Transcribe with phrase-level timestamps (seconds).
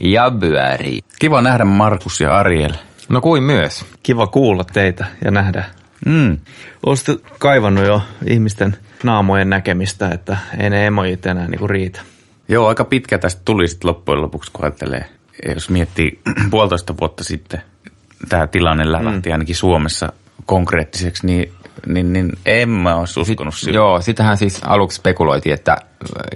[0.00, 0.98] ja Byäri.
[1.18, 2.72] Kiva nähdä Markus ja Ariel.
[3.08, 3.84] No kuin myös.
[4.02, 5.64] Kiva kuulla teitä ja nähdä.
[6.06, 6.38] Mm.
[6.86, 12.00] Olisitte kaivannut jo ihmisten naamojen näkemistä, että ei ne emojit enää niinku riitä.
[12.48, 15.04] Joo, aika pitkä tästä tuli sitten loppujen lopuksi, kun ajattelee,
[15.54, 16.20] jos miettii
[16.50, 17.62] puolitoista vuotta sitten,
[18.28, 19.32] tämä tilanne lähti mm.
[19.32, 20.12] ainakin Suomessa
[20.46, 21.52] konkreettiseksi, niin,
[21.86, 25.76] niin, niin en mä olisi uskonut Sit, Joo, sitähän siis aluksi spekuloitiin, että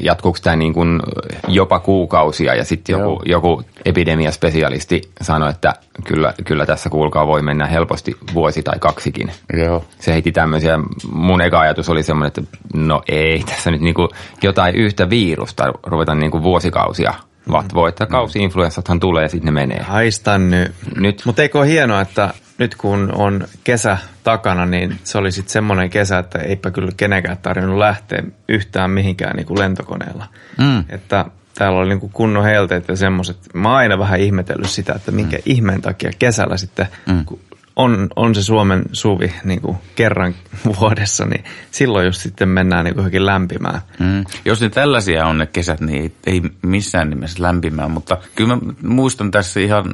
[0.00, 1.00] jatkuuko tämä niin kuin
[1.48, 7.66] jopa kuukausia ja sitten joku, joku epidemiaspesialisti sanoi, että kyllä, kyllä tässä kuulkaa voi mennä
[7.66, 9.30] helposti vuosi tai kaksikin.
[9.57, 9.85] Joo.
[9.99, 10.79] Se heiti tämmöisiä,
[11.12, 14.08] mun eka ajatus oli semmoinen, että no ei tässä nyt niin kuin
[14.43, 17.14] jotain yhtä virusta ruveta niin kuin vuosikausia
[17.50, 19.82] vatvoo, että kausi-influenssathan tulee ja sitten ne menee.
[19.82, 20.72] Haistan nyt.
[20.96, 21.22] Nyt.
[21.24, 25.90] Mutta eikö ole hienoa, että nyt kun on kesä takana, niin se oli sitten semmoinen
[25.90, 30.27] kesä, että eipä kyllä kenenkään tarvinnut lähteä yhtään mihinkään niin kuin lentokoneella.
[30.58, 30.85] Mm.
[30.89, 33.36] Että täällä oli niin kuin kunnon helteet ja semmoiset.
[33.55, 35.42] Mä oon aina vähän ihmetellyt sitä, että minkä mm.
[35.47, 37.25] ihmeen takia kesällä sitten, mm.
[37.25, 37.41] kun
[37.77, 40.34] on, on se Suomen suvi niin kuin kerran
[40.80, 43.80] vuodessa, niin silloin just sitten mennään niin kuin johonkin lämpimään.
[43.98, 44.25] Mm.
[44.44, 48.62] Jos ne tällaisia on ne kesät, niin ei, ei missään nimessä lämpimään, mutta kyllä mä
[48.82, 49.84] muistan tässä ihan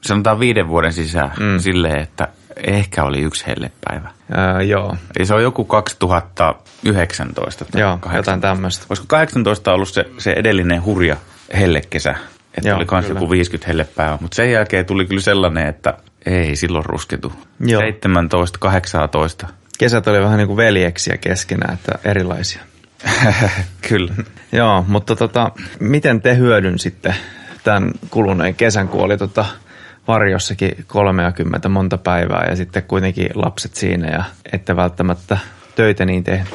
[0.00, 1.58] sanotaan viiden vuoden sisään mm.
[1.58, 2.28] silleen, että
[2.66, 4.10] ehkä oli yksi hellepäivä.
[4.32, 4.96] Ää, joo.
[5.18, 8.16] Eli se on joku 2019 tai Joo, 18.
[8.16, 8.86] jotain tämmöistä.
[8.88, 11.16] Olisiko 18 ollut se, se edellinen hurja
[11.58, 12.14] hellekesä,
[12.54, 13.02] että Joo, oli kyllä.
[13.08, 15.94] joku 50 hellepäivää, mutta sen jälkeen tuli kyllä sellainen, että
[16.26, 17.32] ei silloin rusketu.
[17.60, 17.82] Joo.
[17.82, 19.46] 17, 18.
[19.78, 22.62] Kesät oli vähän niin kuin veljeksiä keskenään, että erilaisia.
[23.88, 24.14] kyllä.
[24.52, 27.14] Joo, mutta tota, miten te hyödynsitte
[27.64, 29.44] tämän kuluneen kesän, kun oli tota
[30.08, 35.38] varjossakin 30 monta päivää ja sitten kuitenkin lapset siinä ja ette välttämättä
[35.74, 36.54] töitä niin tehnyt?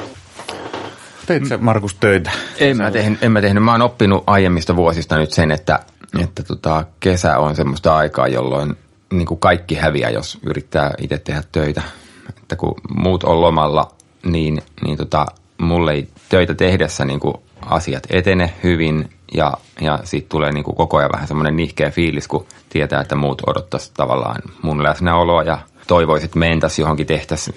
[1.26, 2.30] Teit sä Markus töitä?
[2.58, 3.64] En mä, tehnyt, en mä tehnyt.
[3.64, 5.78] Mä oon oppinut aiemmista vuosista nyt sen, että,
[6.18, 8.76] että tota, kesä on semmoista aikaa, jolloin
[9.12, 11.82] niin kuin kaikki häviää, jos yrittää itse tehdä töitä.
[12.28, 13.88] Että kun muut on lomalla,
[14.26, 15.26] niin, niin tota,
[15.58, 17.34] mulle ei töitä tehdessä niin kuin
[17.66, 22.28] asiat etene hyvin ja, ja siitä tulee niin kuin koko ajan vähän semmoinen nihkeä fiilis,
[22.28, 27.54] kun tietää, että muut odottaisi tavallaan mun läsnäoloa ja toivoisit, että mentäisiin johonkin tehtäisiin,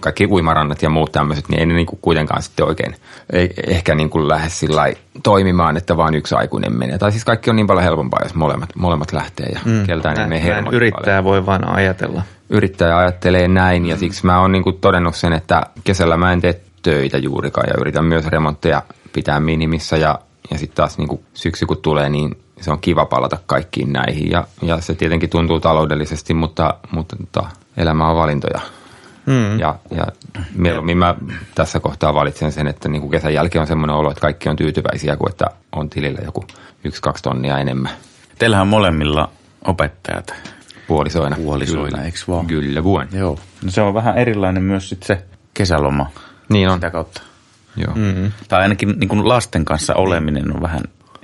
[0.00, 2.94] kaikki uimarannat ja muut tämmöiset, niin ei ne niin kuin kuitenkaan sitten oikein
[3.32, 4.92] ei, ehkä niin kuin lähde sillä
[5.22, 6.98] toimimaan, että vaan yksi aikuinen menee.
[6.98, 10.26] Tai siis kaikki on niin paljon helpompaa, jos molemmat, molemmat lähtee ja mm, keltään ei
[10.26, 12.22] mene hermot Yrittäjä voi vain ajatella.
[12.50, 16.40] Yrittäjä ajattelee näin ja siksi mä oon niin kuin todennut sen, että kesällä mä en
[16.40, 18.82] tee töitä juurikaan ja yritän myös remontteja
[19.12, 20.18] pitää minimissä ja,
[20.50, 24.30] ja sitten taas niin kuin syksy kun tulee, niin se on kiva palata kaikkiin näihin
[24.30, 28.60] ja, ja se tietenkin tuntuu taloudellisesti, mutta, mutta tota, elämä on valintoja.
[29.26, 29.58] Mm.
[29.58, 30.06] Ja, ja
[30.54, 31.14] mieluummin mä
[31.54, 34.56] tässä kohtaa valitsen sen, että niin kuin kesän jälkeen on semmoinen olo, että kaikki on
[34.56, 36.44] tyytyväisiä kuin että on tilillä joku
[36.84, 37.92] yksi-kaksi tonnia enemmän
[38.38, 39.28] Teillähän on molemmilla
[39.64, 40.34] opettajat
[40.86, 41.36] puolisoina.
[41.36, 42.04] puolisoina, Kyllä.
[42.04, 42.46] eikö vaan?
[42.46, 43.08] Kyllä, vuon.
[43.12, 43.38] Joo.
[43.64, 45.24] No se on vähän erilainen myös sit se
[45.54, 46.06] kesäloma
[46.48, 46.74] Niin on.
[46.74, 47.22] sitä kautta.
[47.76, 47.94] Joo.
[47.94, 48.32] Mm.
[48.48, 50.80] Tai ainakin niin kuin lasten kanssa oleminen on vähän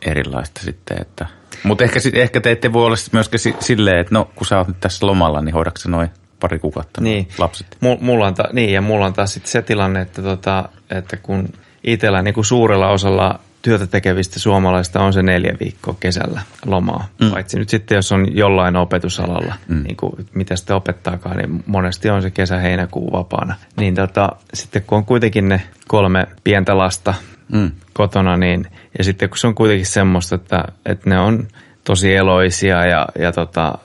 [0.06, 1.00] erilaista sitten.
[1.00, 1.26] Että.
[1.62, 4.58] Mutta ehkä, sit- ehkä te ette voi olla myöskään si- silleen, että no kun sä
[4.58, 6.08] oot nyt tässä lomalla, niin hoidatko noin
[6.40, 7.28] pari kuukautta Niin.
[7.38, 7.66] lapset?
[7.84, 11.16] Mu- mulla on ta- niin, ja mulla on taas sit se tilanne, että, tota, että
[11.16, 11.48] kun
[11.84, 17.08] itsellä niin kuin suurella osalla työtä tekevistä suomalaista on se neljä viikkoa kesällä lomaa.
[17.20, 17.30] Mm.
[17.30, 19.82] Paitsi nyt sitten, jos on jollain opetusalalla, mm.
[19.82, 23.54] niin kuin, mitä sitten opettaakaan, niin monesti on se kesä-heinäkuu vapaana.
[23.76, 27.14] Niin tota, sitten kun on kuitenkin ne kolme pientä lasta
[27.52, 27.70] mm.
[27.92, 28.66] kotona, niin
[28.98, 31.48] ja sitten kun se on kuitenkin semmoista, että, että ne on
[31.84, 33.78] tosi eloisia ja, ja tota,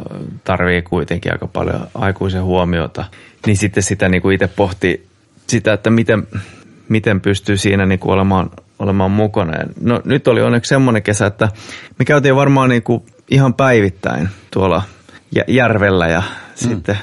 [0.44, 3.06] tarvii kuitenkin aika paljon aikuisen huomiota,
[3.46, 5.08] niin sitten sitä niin kuin itse pohti
[5.48, 6.28] sitä, että miten,
[6.90, 8.50] miten pystyy siinä niin kuin olemaan,
[8.84, 9.58] olemaan mukana.
[9.58, 11.50] Ja No nyt oli onneksi semmoinen kesä, että
[12.00, 14.84] me käytiin varmaan niin kuin ihan päivittäin tuolla
[15.36, 16.68] jä- järvellä ja mm.
[16.70, 16.98] sitten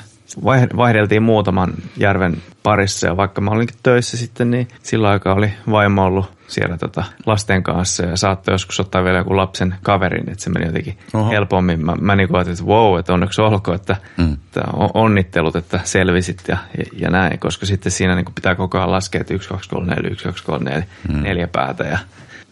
[0.76, 6.04] vaihdeltiin muutaman järven parissa ja vaikka mä olinkin töissä sitten, niin sillä aikaa oli vaimo
[6.04, 10.50] ollut siellä tota lasten kanssa ja saattoi joskus ottaa vielä joku lapsen kaverin, että se
[10.50, 11.30] meni jotenkin Oho.
[11.30, 11.84] Helpommin.
[11.86, 14.32] Mä, mä niin ajattelin, että wow, että onneksi olkoon, että, mm.
[14.32, 18.78] että on- onnittelut, että selvisit ja, ja, ja näin, koska sitten siinä niin pitää koko
[18.78, 21.22] ajan laskea, että 1, 2, 3, 4, 1, 2, 3, 4, mm.
[21.22, 21.98] neljä päätä ja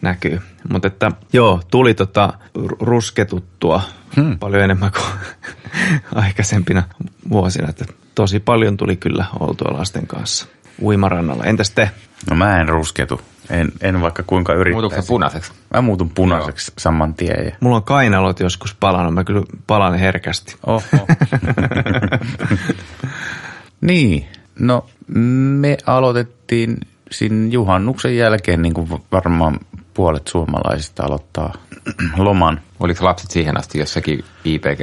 [0.01, 0.41] näkyy.
[0.69, 3.81] Mutta että joo, tuli tota ru- rusketuttua
[4.15, 4.39] hmm.
[4.39, 5.19] paljon enemmän kuin
[6.23, 6.83] aikaisempina
[7.29, 7.69] vuosina.
[7.69, 7.85] Että
[8.15, 10.47] tosi paljon tuli kyllä oltua lasten kanssa
[10.81, 11.43] uimarannalla.
[11.43, 11.91] Entäs te?
[12.29, 13.21] No mä en rusketu.
[13.49, 14.95] En, en vaikka kuinka yrittäisi.
[14.95, 15.51] se punaiseksi?
[15.73, 17.45] Mä muutun punaiseksi saman tien.
[17.45, 17.51] Ja...
[17.59, 20.55] Mulla on kainalot joskus palannut, mä kyllä palan herkästi.
[20.65, 20.81] Oho.
[23.81, 24.27] niin,
[24.59, 26.77] no me aloitettiin
[27.11, 29.59] siinä juhannuksen jälkeen, niin kuin varmaan
[29.99, 31.53] puolet suomalaisista aloittaa
[32.17, 34.79] loman Oliko lapset siihen asti jossakin IPG,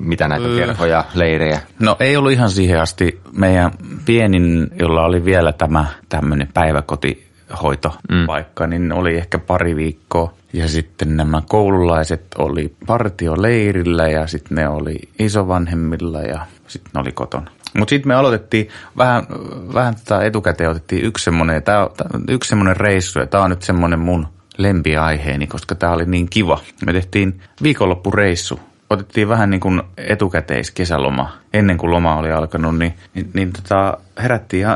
[0.00, 1.60] mitä näitä kerhoja, leirejä?
[1.78, 3.20] No ei ollut ihan siihen asti.
[3.32, 3.70] Meidän
[4.04, 8.70] pienin, jolla oli vielä tämä tämmöinen päiväkotihoitopaikka, mm.
[8.70, 10.34] niin oli ehkä pari viikkoa.
[10.52, 17.12] Ja sitten nämä koululaiset oli partioleirillä ja sitten ne oli isovanhemmilla ja sitten ne oli
[17.12, 17.50] kotona.
[17.78, 19.26] Mutta sitten me aloitettiin vähän,
[19.74, 21.88] vähän tätä etukäteen otettiin yksi semmoinen, tää,
[22.28, 24.26] yksi semmoinen reissu ja tämä on nyt semmoinen mun
[24.62, 26.60] lempiaiheeni, koska tämä oli niin kiva.
[26.86, 28.60] Me tehtiin viikonloppureissu.
[28.90, 31.32] Otettiin vähän niin kuin etukäteis kesäloma.
[31.52, 34.66] Ennen kuin loma oli alkanut, niin, niin, niin tota, herättiin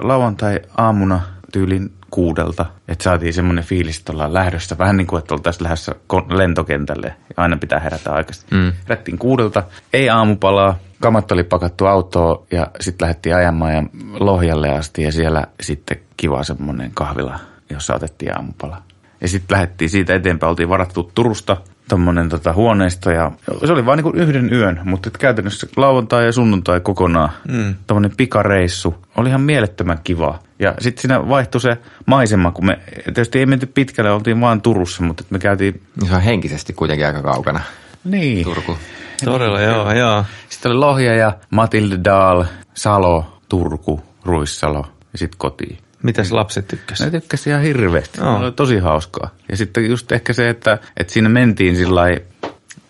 [0.00, 1.20] lauantai-aamuna
[1.52, 2.66] tyylin kuudelta.
[2.88, 4.78] Että saatiin semmoinen fiilis, että ollaan lähdössä.
[4.78, 5.94] Vähän niin kuin, että oltaisiin lähdössä
[6.28, 7.06] lentokentälle.
[7.06, 8.46] Ja aina pitää herätä aikaisin.
[8.50, 8.72] Mm.
[8.88, 9.62] Herättiin kuudelta.
[9.92, 10.78] Ei aamupalaa.
[11.00, 13.82] Kamat oli pakattu autoon ja sitten lähdettiin ajamaan ja
[14.20, 15.02] Lohjalle asti.
[15.02, 17.38] Ja siellä sitten kiva semmoinen kahvila,
[17.70, 18.82] jossa otettiin aamupala.
[19.20, 20.50] Ja sitten lähdettiin siitä eteenpäin.
[20.50, 21.56] Oltiin varattu Turusta
[21.88, 23.32] tuommoinen tota, huoneisto ja
[23.66, 27.30] se oli vain niin yhden yön, mutta et käytännössä lauantai ja sunnuntai kokonaan.
[27.48, 27.74] Mm.
[27.86, 28.94] Tuommoinen pikareissu.
[29.16, 30.38] Oli ihan mielettömän kiva.
[30.58, 35.02] Ja sitten siinä vaihtui se maisema, kun me tietysti ei menty pitkälle, oltiin vaan Turussa,
[35.02, 35.82] mutta me käytiin...
[36.08, 37.60] Se on henkisesti kuitenkin aika kaukana.
[38.04, 38.44] Niin.
[38.44, 38.76] Turku.
[39.24, 40.24] Todella, joo, joo.
[40.48, 42.44] Sitten oli Lohja ja Matilde Daal,
[42.74, 45.78] Salo, Turku, Ruissalo ja sitten kotiin.
[46.02, 47.12] Mitäs lapset tykkäsivät?
[47.12, 48.20] Ne tykkäsivät ihan hirveästi.
[48.20, 48.38] No.
[48.38, 49.30] Oli tosi hauskaa.
[49.48, 52.02] Ja sitten just ehkä se, että, että siinä mentiin sillä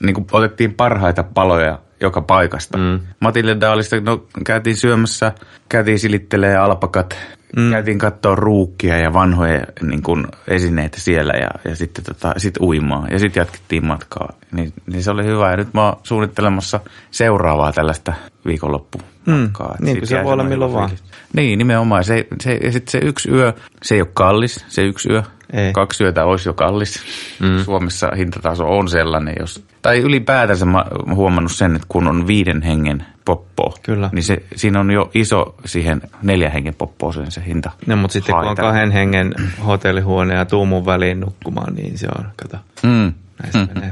[0.03, 2.79] niin kuin otettiin parhaita paloja joka paikasta.
[2.79, 3.01] Mm.
[3.21, 5.33] Matilde Daalista, no käytiin syömässä,
[5.69, 7.17] käytiin silittelee alpakat,
[7.57, 7.71] mm.
[7.71, 13.07] käytiin katsoa ruukkia ja vanhoja niin kuin, esineitä siellä ja, ja sitten tota, sit uimaa.
[13.11, 14.33] Ja sitten jatkettiin matkaa.
[14.53, 15.51] Niin, niin, se oli hyvä.
[15.51, 16.81] Ja nyt mä oon suunnittelemassa
[17.11, 18.13] seuraavaa tällaista
[18.47, 19.77] viikonloppumatkaa.
[19.81, 19.85] Mm.
[19.85, 20.91] Niin se voi olla milloin vaan.
[21.33, 22.05] Niin, nimenomaan.
[22.05, 25.23] Se, se, ja sitten se yksi yö, se ei ole kallis, se yksi yö.
[25.53, 25.73] Ei.
[25.73, 27.03] Kaksi yötä olisi jo kallis.
[27.41, 27.65] Mm.
[27.65, 29.65] Suomessa hintataso on sellainen, jos...
[29.83, 34.11] Tai ylipäätänsä mä huomannut sen, että kun on viiden hengen poppo, Kyllä.
[34.13, 37.71] niin se, siinä on jo iso siihen neljän hengen poppoon se hinta.
[37.87, 39.35] No, mutta sitten kun on kahden hengen
[39.67, 43.13] hotellihuone ja tuumun väliin nukkumaan, niin se on, kato, mm.
[43.55, 43.91] mm.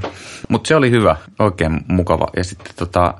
[0.48, 2.26] Mutta se oli hyvä, oikein mukava.
[2.36, 3.14] Ja sitten tota,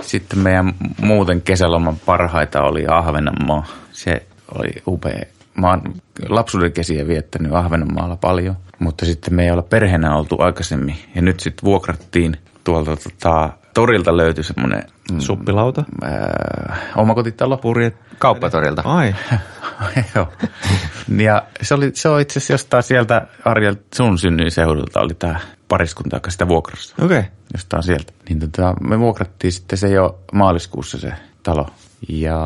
[0.00, 3.66] sitten meidän muuten kesäloman parhaita oli Ahvenanmaa.
[3.92, 5.22] Se oli upea.
[5.60, 5.82] Mä oon
[6.28, 10.96] lapsuuden kesiä viettänyt Ahvenanmaalla paljon, mutta sitten me ei olla perheenä oltu aikaisemmin.
[11.14, 14.82] Ja nyt sitten vuokrattiin tuolta tota, torilta löytyi semmoinen...
[15.12, 15.84] Mm, Suppilauta?
[16.04, 17.56] Äh, omakotitalo.
[17.56, 17.96] Purjet.
[18.18, 18.82] Kauppatorilta.
[18.84, 19.14] Ai.
[20.14, 20.28] Joo.
[21.18, 26.16] Ja se, oli, se on itse asiassa jostain sieltä Arjel sun synnyinseudulta oli tämä pariskunta,
[26.16, 26.94] joka sitä vuokrassa.
[27.04, 27.18] Okei.
[27.18, 27.30] Okay.
[27.52, 28.12] Jostain sieltä.
[28.28, 31.12] Niin tota, me vuokrattiin sitten se jo maaliskuussa se
[31.42, 31.66] talo.
[32.08, 32.38] Ja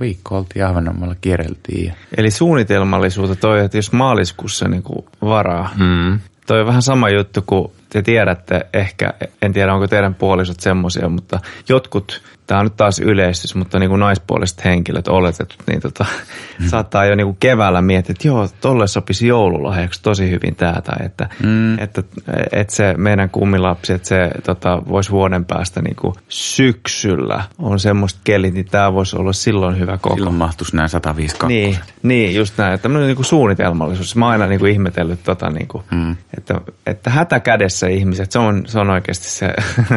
[0.00, 1.94] viikko oltiin Ahvenanmaalla kierreltiin.
[2.16, 4.82] Eli suunnitelmallisuutta toi, että jos maaliskuussa niin
[5.22, 6.20] varaa, mm.
[6.46, 11.08] toi on vähän sama juttu kuin te tiedätte ehkä, en tiedä onko teidän puolisot semmoisia,
[11.08, 16.06] mutta jotkut tämä on nyt taas yleistys, mutta niin kuin naispuoliset henkilöt oletetut, niin tota,
[16.58, 16.68] mm.
[16.68, 21.06] saattaa jo niin kuin keväällä miettiä, että joo, tolle sopisi joululahjaksi tosi hyvin tämä, tai
[21.06, 21.78] että, mm.
[21.78, 22.02] että,
[22.52, 28.20] että se meidän kummilapsi, että se tota, voisi vuoden päästä niin kuin syksyllä on semmoista
[28.24, 30.14] kelit, niin tämä voisi olla silloin hyvä koko.
[30.14, 31.56] Silloin mahtuisi nämä 152.
[31.56, 34.16] Niin, niin just näin, että tämmöinen niin kuin suunnitelmallisuus.
[34.16, 36.16] Mä oon aina niin kuin ihmetellyt, tota, niin kuin, mm.
[36.38, 39.54] että, että hätä kädessä ihmiset, se on, se on oikeasti se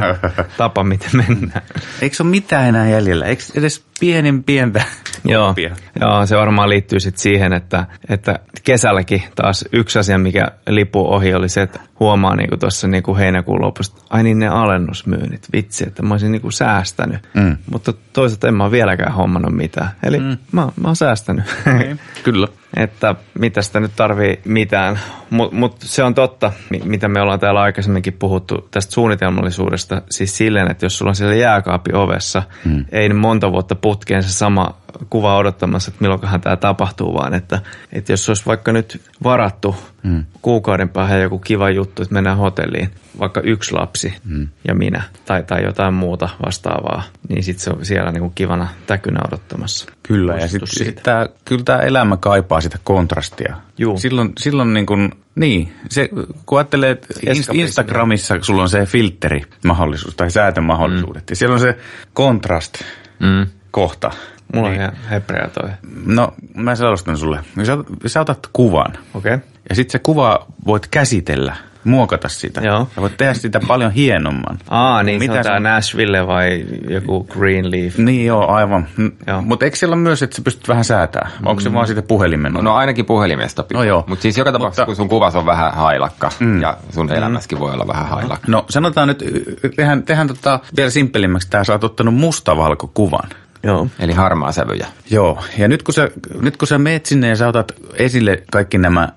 [0.58, 1.62] tapa, miten mennään.
[2.02, 3.26] Eikö se ole mitään enää jäljellä?
[3.26, 4.84] Eikö edes pienen pientä
[5.26, 5.56] Joo,
[6.02, 11.34] joo, se varmaan liittyy sitten siihen, että, että kesälläkin taas yksi asia, mikä lipuu ohi,
[11.34, 16.04] oli se, että huomaa niin tuossa niin heinäkuun lopusta, ai niin ne alennusmyynnit, vitsi, että
[16.04, 17.30] mä olisin niin kuin säästänyt.
[17.34, 17.58] Mm.
[17.72, 19.90] Mutta toisaalta en mä ole vieläkään hommannut mitään.
[20.04, 20.38] Eli mm.
[20.52, 21.46] mä, mä oon säästänyt.
[21.62, 21.98] Okay.
[22.24, 22.48] Kyllä.
[22.78, 25.00] Että mitä sitä nyt tarvii mitään.
[25.30, 26.52] Mutta mut se on totta,
[26.84, 30.02] mitä me ollaan täällä aikaisemminkin puhuttu tästä suunnitelmallisuudesta.
[30.10, 32.86] Siis silleen, että jos sulla on siellä jääkaapi ovessa, mm.
[32.92, 37.62] ei niin monta vuotta putkeen se sama kuva odottamassa, että milloinkohan tämä tapahtuu, vaan että,
[37.92, 40.26] että jos olisi vaikka nyt varattu mm.
[40.42, 44.48] kuukauden päähän joku kiva juttu, että mennään hotelliin, vaikka yksi lapsi mm.
[44.68, 49.20] ja minä tai, tai jotain muuta vastaavaa, niin sitten se on siellä niinku kivana täkynä
[49.28, 49.86] odottamassa.
[50.04, 53.56] Kyllä, ja sitten sit tää, kyllä tämä elämä kaipaa sitä kontrastia.
[53.78, 53.98] Juu.
[53.98, 56.10] Silloin, silloin niin kuin, niin, se,
[56.46, 57.14] kun ajattelee, että
[57.54, 61.28] Instagramissa sulla on se filteri-mahdollisuus tai säätömahdollisuudet, mm.
[61.30, 61.78] ja siellä on se
[62.14, 62.74] kontrast
[63.20, 63.48] mm.
[63.72, 64.12] kohta.
[64.54, 64.82] Mulla niin.
[64.82, 65.70] on ihan hebrea toi.
[66.06, 67.40] No, mä selostan sulle.
[67.64, 68.94] Sä, sä otat kuvan.
[69.14, 69.34] Okei.
[69.34, 69.48] Okay.
[69.70, 72.62] Ja sitten se kuva voit käsitellä muokata sitä.
[72.62, 72.88] Joo.
[72.96, 74.60] Sä voit tehdä sitä paljon hienomman.
[74.70, 77.98] Aa, niin Mitä se on sun- tää Nashville vai joku Greenleaf?
[77.98, 78.88] Niin joo, aivan.
[79.28, 79.42] Joo.
[79.42, 81.30] Mutta eikö siellä ole myös, että sä pystyt vähän säätää?
[81.46, 82.54] Onko se vaan siitä puhelimen?
[82.54, 83.82] No ainakin puhelimesta pitää.
[83.82, 84.04] No joo.
[84.08, 86.62] Mutta siis joka tapauksessa, Mutta- kun sun kuvas on vähän hailakka mm.
[86.62, 88.52] ja sun elämässäkin voi olla vähän hailakka.
[88.52, 89.24] No sanotaan nyt,
[89.76, 93.30] tehdään, tehdään tota vielä simppelimmäksi, tämä sä oot ottanut mustavalkokuvan.
[93.64, 93.88] Joo.
[94.00, 94.88] Eli harmaa sävyjä.
[95.10, 96.10] Joo, ja nyt kun, sä,
[96.42, 99.10] nyt kun sä meet sinne ja sä otat esille kaikki nämä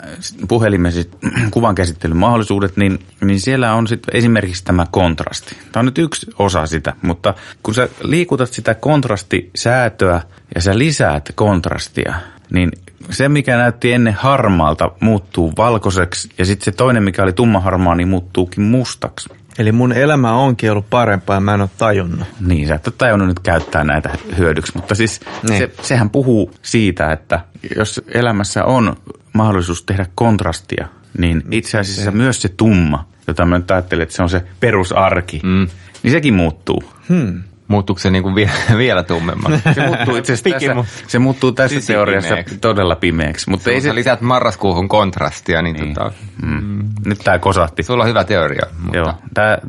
[0.49, 1.11] puhelimesit
[1.51, 5.57] kuvankäsittelyn mahdollisuudet, niin, niin siellä on sitten esimerkiksi tämä kontrasti.
[5.73, 10.21] Tämä on nyt yksi osa sitä, mutta kun sä liikutat sitä kontrastisäätöä
[10.55, 12.15] ja sä lisäät kontrastia,
[12.51, 12.71] niin
[13.11, 18.09] se, mikä näytti ennen harmaalta, muuttuu valkoiseksi ja sitten se toinen, mikä oli tummaharmaa, niin
[18.09, 19.29] muuttuukin mustaksi.
[19.59, 22.29] Eli mun elämä onkin ollut parempaa ja mä en ole tajunnut.
[22.41, 25.59] Niin, sä et ole tajunnut nyt käyttää näitä hyödyksi, mutta siis Niin.
[25.59, 27.41] se, sehän puhuu siitä, että
[27.77, 28.97] jos elämässä on
[29.33, 34.23] mahdollisuus tehdä kontrastia, niin itse asiassa myös se tumma, jota mä nyt ajattelen, että se
[34.23, 35.69] on se perusarki, mm.
[36.03, 36.83] niin sekin muuttuu.
[37.09, 37.43] Hmm.
[37.69, 39.61] Muuttuuko se niinku vie, vielä tummemmaksi?
[39.75, 42.59] Se muuttuu itse asiassa tässä, se muuttuu tässä Siis teoriassa pimeäksi.
[42.59, 43.51] todella pimeäksi.
[43.51, 45.85] Mutta ei Kun se, sä lisät marraskuuhun kontrastia, niin, niin.
[45.85, 45.95] niin.
[45.95, 46.89] Tota, mm.
[47.05, 47.83] Nyt tämä kosahti.
[47.83, 48.67] sulla on hyvä teoria.
[48.79, 49.15] Mutta, Joo,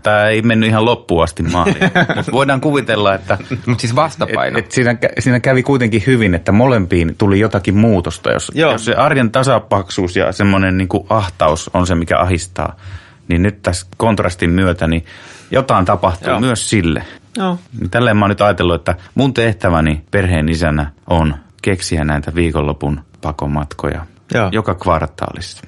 [0.03, 4.59] tämä ei mennyt ihan loppuun asti maaliin, mutta voidaan kuvitella, että Mutta siis vastapaino.
[4.59, 8.31] Et, et siinä, siinä kävi kuitenkin hyvin, että molempiin tuli jotakin muutosta.
[8.31, 8.71] Jos, Joo.
[8.71, 12.75] jos se arjen tasapaksuus ja semmoinen niin ahtaus on se, mikä ahistaa,
[13.27, 15.05] niin nyt tässä kontrastin myötä niin
[15.51, 16.39] jotain tapahtuu Joo.
[16.39, 17.03] myös sille.
[17.37, 17.59] Joo.
[17.91, 24.05] Tälleen mä oon nyt ajatellut, että mun tehtäväni perheen isänä on keksiä näitä viikonlopun pakomatkoja
[24.33, 24.49] Joo.
[24.51, 25.67] joka kvartaalissa.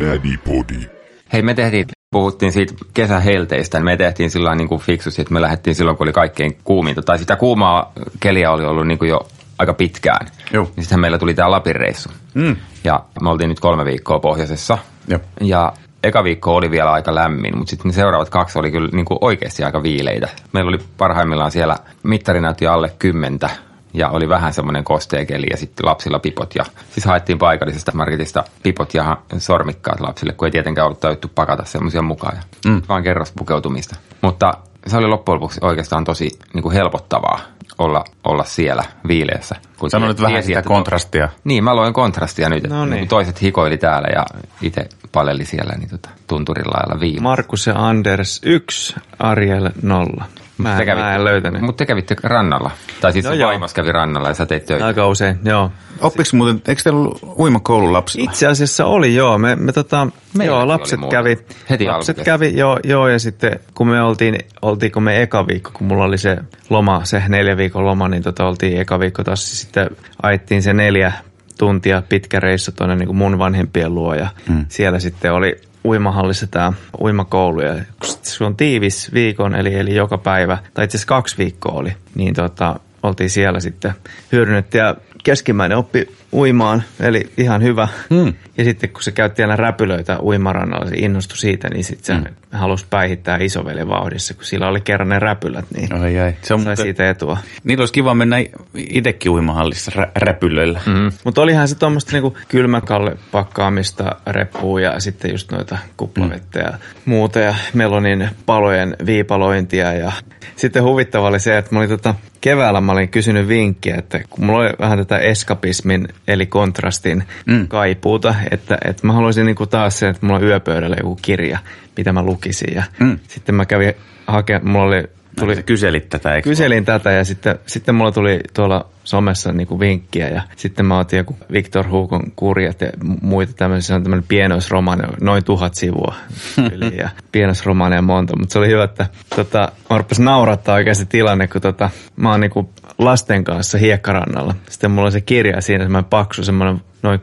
[0.00, 0.90] Daddy Body.
[1.32, 5.40] Hei, me tehtiin, puhuttiin siitä kesähelteistä, niin me tehtiin sillä niin kuin fiksusti, että me
[5.40, 7.02] lähdettiin silloin, kun oli kaikkein kuuminta.
[7.02, 9.20] Tai sitä kuumaa keliä oli ollut niin kuin jo
[9.58, 10.26] aika pitkään.
[10.52, 10.70] Joo.
[10.76, 12.08] Niin sitten meillä tuli tämä Lapin reissu.
[12.34, 12.56] Mm.
[12.84, 14.78] Ja me oltiin nyt kolme viikkoa pohjoisessa.
[15.08, 15.20] Joo.
[15.40, 19.06] Ja eka viikko oli vielä aika lämmin, mutta sitten ne seuraavat kaksi oli kyllä niin
[19.06, 20.28] kuin oikeasti aika viileitä.
[20.52, 23.50] Meillä oli parhaimmillaan siellä mittari näytti alle kymmentä
[23.94, 26.54] ja oli vähän semmoinen kosteekeli ja sitten lapsilla pipot.
[26.54, 31.64] Ja siis haettiin paikallisesta marketista pipot ja sormikkaat lapsille, kun ei tietenkään ollut tajuttu pakata
[31.64, 32.36] semmoisia mukaan.
[32.36, 32.82] Ja Mm.
[32.88, 33.96] Vaan kerrospukeutumista.
[34.20, 34.52] Mutta
[34.86, 37.38] se oli loppujen lopuksi oikeastaan tosi niin kuin helpottavaa
[37.78, 39.56] olla, olla siellä viileessä.
[39.78, 41.28] Kun Sano nyt vähän sitä että- kontrastia.
[41.44, 42.68] niin, mä loin kontrastia nyt.
[42.68, 43.08] No No niin.
[43.08, 44.24] Toiset hikoili täällä ja
[44.62, 47.22] itse paleli siellä niin tota, tunturin lailla viimein.
[47.22, 50.24] Markus ja Anders 1, Ariel 0.
[50.58, 51.62] Mä, en- mä en löytänyt.
[51.62, 52.70] Mutta te kävitte rannalla.
[53.00, 54.86] Tai siis No vaimos kävi rannalla ja sä teit töitä.
[54.86, 55.72] Aika usein, joo.
[56.00, 58.30] Oppiks muuten, eikö teillä ollut uimakoulu lapsilla?
[58.30, 59.38] Itse asiassa oli joo.
[59.38, 60.06] Me, me tota,
[60.44, 61.16] joo, oli lapset muuta.
[61.16, 61.38] kävi.
[61.70, 62.24] Heti lapset alkukesästä.
[62.24, 66.18] kävi, joo, joo, ja sitten kun me oltiin, oltiinko me eka viikko, kun mulla oli
[66.18, 66.38] se
[66.70, 69.90] loma, se neljä viikon loma, niin tota oltiin eka viikko taas sitten
[70.22, 71.12] ajettiin se neljä
[71.58, 74.64] tuntia pitkä reissu tuonne niin kuin mun vanhempien luo ja Mm.
[74.68, 77.74] siellä sitten oli uimahallissa tämä uimakoulu ja
[78.22, 82.34] se on tiivis viikon, eli, eli joka päivä, tai itse asiassa kaksi viikkoa oli, niin
[82.34, 83.92] tota, oltiin siellä sitten
[84.32, 87.88] hyödynnetty ja keskimmäinen oppi uimaan, eli ihan hyvä.
[88.10, 88.34] Mm.
[88.58, 92.36] Ja sitten kun se käytti aina räpylöitä uimarannalla, se innostui siitä, niin sitten se Mm.
[92.54, 96.34] Halusi päihittää isoveli vauhdissa, kun sillä oli kerran ne räpylät, niin Ai, ai.
[96.42, 97.38] Se on sai siitä etua.
[97.64, 98.36] niillä olisi kiva mennä
[98.74, 100.80] itsekin uimahallissa rä, räpylöillä.
[100.86, 101.12] Mm.
[101.24, 106.72] Mutta olihan se tuommoista niinku kylmäkalle pakkaamista reppuun ja sitten just noita kuplavettä ja
[107.04, 110.12] muuta ja melonin palojen viipalointia ja
[110.56, 114.44] sitten huvittava oli se, että mä olin tota, keväällä mä olin kysynyt vinkkiä, että kun
[114.44, 117.54] mulla oli vähän tätä eskapismin eli kontrastin Mm.
[117.54, 117.68] mm.
[117.68, 121.58] kaipuuta, että, että mä haluaisin niinku taas se, että mulla on yöpöydällä joku kirja,
[121.96, 123.18] mitä mä lukisin ja Mm.
[123.28, 123.94] sitten mä kävin
[124.26, 125.04] hakemaan, mulla oli
[125.40, 126.48] Tuli, kyselit tätä, eikö?
[126.48, 131.16] Kyselin tätä ja sitten, sitten mulla tuli tuolla somessa niinku vinkkiä ja sitten mä otin
[131.16, 136.14] joku Victor Hukon kurjat ja mu- muita tämmöisiä, se on tämmöinen pienoisromaani, noin tuhat sivua
[136.72, 139.06] yli ja pienoisromaaneja monta, mutta se oli hyvä, että
[139.36, 144.54] tota, mä rupesin naurattaa oikein se tilanne, kun tota, mä oon niinku lasten kanssa hiekkarannalla.
[144.70, 147.22] Sitten mulla on se kirja siinä, semmoinen paksu, semmoinen noin 10-15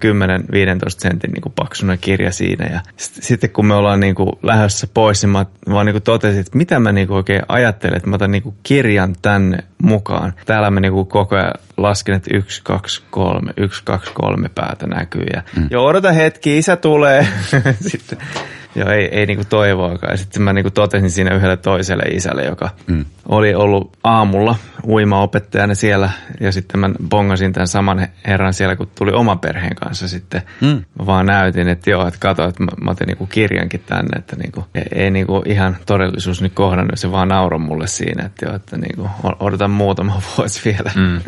[0.98, 2.66] sentin niin kuin paksuinen kirja siinä.
[2.66, 6.04] Ja sit, sitten kun me ollaan niin kuin lähdössä pois, niin mä vaan niin kuin
[6.04, 9.58] totesin, että mitä mä niin kuin oikein ajattelen, että mä otan niin kuin kirjan tänne
[9.84, 10.34] mukaan.
[10.46, 14.88] Täällä mä niin kuin koko ajan lasken, että yksi, kaksi, kolme, yksi, kaksi, kolme päätä
[14.88, 15.26] näkyy.
[15.34, 15.68] Ja mm.
[15.72, 17.28] joo, odota hetki, isä tulee.
[17.92, 18.18] sitten
[18.76, 20.18] Joo, ei, ei niinku toivoakaan.
[20.18, 23.06] Sitten mä niinku totesin siinä yhdelle toiselle isälle, joka mm.
[23.30, 24.56] oli ollut aamulla
[24.88, 26.10] uimaopettajana siellä.
[26.40, 30.42] Ja sitten mä bongasin tämän saman herran siellä, kun tuli oman perheen kanssa sitten.
[30.62, 30.84] Mm.
[31.00, 34.36] Mä vaan näytin, että joo, että kato, että mä, mä otin niinku kirjankin tänne, että
[34.36, 37.00] niinku, ei, ei niinku ihan todellisuus nyt kohdannut.
[37.00, 39.10] Se vaan nauroi mulle siinä, että joo, että niinku,
[39.40, 40.92] odotan muutama vuosi vielä.
[40.96, 41.22] Mm.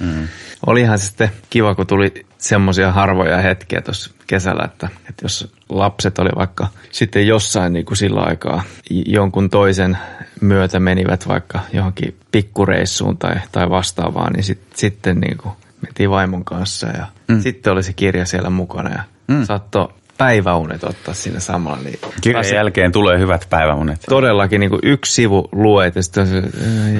[0.00, 0.28] mm.
[0.66, 6.18] Olihan se sitten kiva, kun tuli semmoisia harvoja hetkiä tuossa kesällä, että, että jos lapset
[6.18, 8.62] oli vaikka sitten jossain niin kuin sillä aikaa
[9.06, 9.98] jonkun toisen
[10.40, 16.44] myötä menivät vaikka johonkin pikkureissuun tai, tai vastaavaan, niin sit, sitten niin kuin mentiin vaimon
[16.44, 17.40] kanssa ja mm.
[17.40, 19.44] sitten oli se kirja siellä mukana ja mm.
[19.44, 21.82] saattoi päiväunet ottaa siinä samalla.
[21.82, 24.00] Niin Kirjan jälkeen tulee hyvät päiväunet.
[24.08, 26.42] Todellakin niin kuin yksi sivu luet ja sitten se,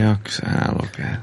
[0.00, 1.16] jaksaa lukea.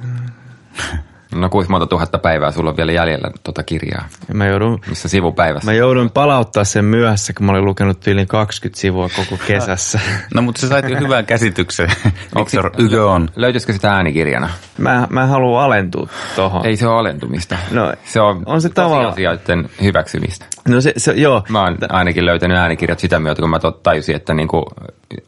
[1.35, 4.07] No kuinka monta tuhatta päivää sulla on vielä jäljellä tuota kirjaa?
[4.27, 5.71] Ja mä joudun, Missä sivupäivässä?
[5.71, 10.00] Mä joudun palauttaa sen myöhässä, kun mä olin lukenut yli 20 sivua koko kesässä.
[10.35, 11.89] no mutta sä sait jo hyvän käsityksen.
[12.35, 13.29] Victor Hugo on.
[13.35, 14.50] Löytyisikö sitä äänikirjana?
[14.77, 16.65] Mä, mä haluan alentua tohon.
[16.65, 17.57] Ei se ole alentumista.
[17.71, 19.13] No, se on, on se tavallaan...
[19.81, 20.45] hyväksymistä.
[20.67, 21.43] No se, se, joo.
[21.50, 24.65] Mä oon ainakin löytänyt äänikirjat sitä myötä, kun mä tajusin, että niinku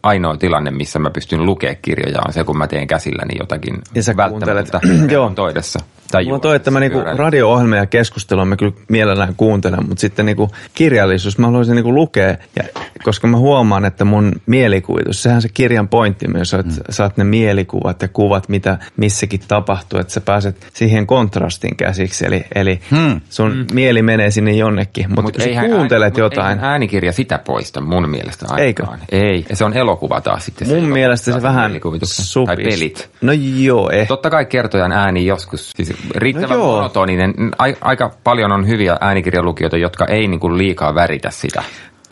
[0.03, 4.03] ainoa tilanne, missä mä pystyn lukemaan kirjoja, on se, kun mä teen käsilläni jotakin ja
[4.03, 4.79] sä välttämättä
[5.35, 5.79] toidessa.
[6.21, 10.25] Mulla on toi, että mä niinku radio-ohjelmia ja keskustelua mä kyllä mielellään kuuntelen, mutta sitten
[10.25, 12.63] niinku kirjallisuus mä haluaisin niinku lukea, ja,
[13.03, 16.79] koska mä huomaan, että mun mielikuvitus, sehän se kirjan pointti myös, että mm.
[16.89, 22.45] saat ne mielikuvat ja kuvat, mitä missäkin tapahtuu, että sä pääset siihen kontrastin käsiksi, eli,
[22.55, 23.21] eli hmm.
[23.29, 23.65] sun hmm.
[23.73, 26.57] mieli menee sinne jonnekin, mutta mut kun sä kuuntelet ääni, jotain.
[26.57, 28.99] Mut äänikirja sitä poista mun mielestä ainakaan.
[29.11, 29.17] Eikö?
[29.25, 30.67] Ei, se on elokuva taas sitten.
[30.67, 31.71] Mun se mielestä se vähän
[32.03, 32.47] supis.
[32.47, 33.09] Tai pelit.
[33.21, 34.07] No joo, eh.
[34.07, 37.33] Totta kai kertojan ääni joskus, siis riittävän no monotoninen.
[37.81, 41.63] Aika paljon on hyviä äänikirjalukijoita, jotka ei niin kuin liikaa väritä sitä.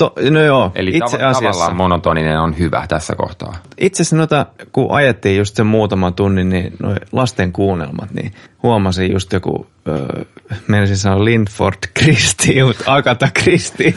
[0.01, 1.41] To, no joo, Eli itse tav- asiassa.
[1.41, 3.57] tavallaan monotoninen on hyvä tässä kohtaa.
[3.77, 9.11] Itse asiassa noita, kun ajettiin just sen muutama tunnin, niin noi lasten kuunnelmat, niin huomasin
[9.11, 10.23] just joku, öö,
[10.67, 13.93] menisin sanoa Linford Christie, mutta Agatha Christie.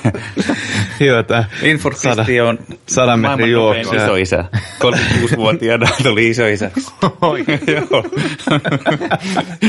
[1.06, 4.04] Jota, Linford Christie on sadan metrin juoksuja.
[4.04, 4.44] iso isä.
[4.84, 6.70] 36-vuotiaana tuli iso isä.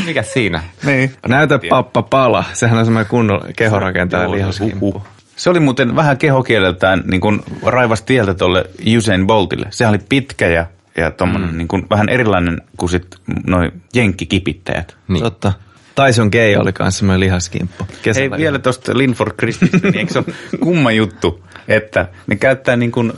[0.05, 0.63] Mikä siinä?
[0.85, 1.11] Niin.
[1.27, 2.43] Näytä pappa pala.
[2.53, 5.03] Sehän on semmoinen kunnon kehorakentaja lihaskimppu.
[5.41, 8.65] Se oli muuten vähän kehokieleltään niin kuin raivas tieltä tuolle
[8.97, 9.67] Usain Boltille.
[9.69, 10.65] Se oli pitkä ja,
[10.97, 11.57] ja tommonen, mm.
[11.57, 13.15] niin kuin vähän erilainen kuin sit
[13.47, 14.97] noi jenkkikipittäjät.
[15.07, 15.23] Niin.
[15.23, 15.53] Totta.
[15.95, 17.87] Tyson Gay oli kanssa semmoinen lihaskimppu.
[18.01, 22.75] Kesällä Ei vielä tuosta Linford Christistä, niin eikö se ole kumma juttu, että ne käyttää
[22.75, 23.13] niin kuin,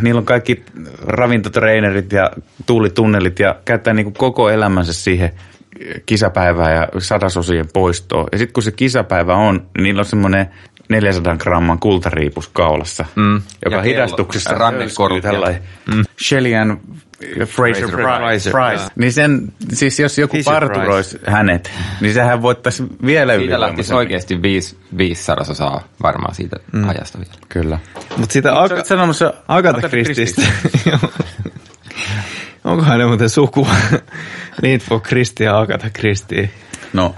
[0.00, 0.64] niillä on kaikki
[1.02, 2.30] ravintotreenerit ja
[2.66, 5.30] tuulitunnelit ja käyttää niin kuin koko elämänsä siihen
[6.06, 8.26] kisapäivää ja sadasosien poistoa.
[8.32, 10.48] Ja sitten kun se kisapäivä on, niin niillä on semmoinen
[10.88, 13.42] 400 gramman kultariipus kaulassa, mm.
[13.64, 15.62] joka ja hidastuksessa rannekorut tällainen.
[15.94, 16.04] Mm.
[17.46, 18.92] Fraser, Fraser, Price.
[18.96, 21.30] Niin sen, siis jos joku Fisher parturoisi Price.
[21.30, 21.70] hänet,
[22.00, 23.44] niin sehän voittaisi vielä yli.
[23.44, 26.88] Siitä lähtisi oikeasti viisi, viisi sadasosaa varmaan siitä mm.
[26.88, 27.32] ajasta vielä.
[27.48, 27.78] Kyllä.
[28.16, 30.42] Mutta sitä Mut Aga- sanomassa Agatha Christistä.
[32.64, 33.68] Onkohan ne muuten sukua?
[34.62, 36.50] Need for Christie ja Agatha Christie.
[36.92, 37.14] No,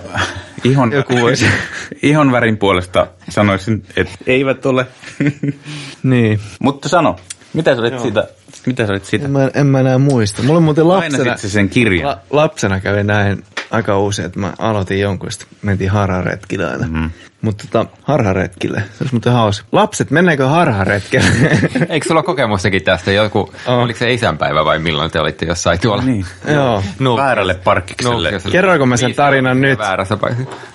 [0.64, 1.46] ihon, Joku voisi.
[2.02, 4.86] ihon värin puolesta sanoisin, että eivät ole.
[6.02, 6.40] niin.
[6.60, 7.16] Mutta sano,
[7.52, 8.02] mitä sä olit Joo.
[8.02, 8.28] siitä
[8.66, 9.24] mitä sä olit siitä?
[9.24, 10.42] En mä, en mä enää muista.
[10.42, 11.36] Mulla muuten lapsena...
[11.36, 12.08] sen kirjan?
[12.08, 16.86] La, lapsena kävi näin aika usein, että mä aloitin jonkun, sitten mentiin harharetkille aina.
[16.86, 17.10] Mm-hmm.
[17.42, 19.66] Mutta tota, harharetkille, se olisi muuten hauska.
[19.72, 21.30] Lapset, mennäänkö harharetkelle?
[21.88, 23.78] Eikö sulla kokemustakin tästä joku, oh.
[23.78, 26.02] oliko se isänpäivä vai milloin te olitte jossain tuolla?
[26.02, 26.26] Niin.
[26.46, 26.82] Joo.
[26.98, 27.16] No.
[27.16, 28.30] Väärälle parkkikselle.
[28.30, 29.78] No, Kerroinko mä sen tarinan nyt?
[29.78, 30.18] Väärässä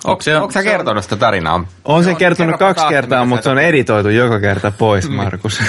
[0.06, 1.65] Onko sä kertonut sitä tarinaa?
[1.86, 5.15] Olen sen kertonut kaksi kertaa, mutta se on editoitu joka kerta pois, niin.
[5.15, 5.62] Markus.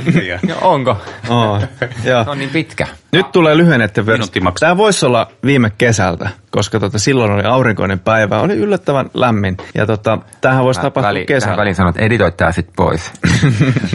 [0.60, 0.96] Onko?
[1.28, 1.62] Oh.
[2.04, 2.24] Joo.
[2.24, 2.86] Se on niin pitkä.
[3.12, 4.52] Nyt tulee lyhennetty versio.
[4.60, 9.56] Tämä voisi olla viime kesältä, koska tota, silloin oli aurinkoinen päivä, oli yllättävän lämmin.
[9.74, 11.56] Ja tota, tämähän voisi tapahtua väli, kesällä.
[11.56, 13.12] Välin sanot, editoit tää sitten pois.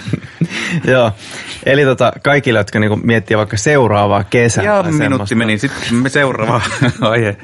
[0.91, 1.11] Joo,
[1.65, 4.63] eli tota, kaikille, jotka niinku miettii vaikka seuraavaa kesää.
[4.63, 5.35] Joo, minuutti semmoista.
[5.35, 6.61] meni, sitten seuraava
[7.01, 7.37] aihe.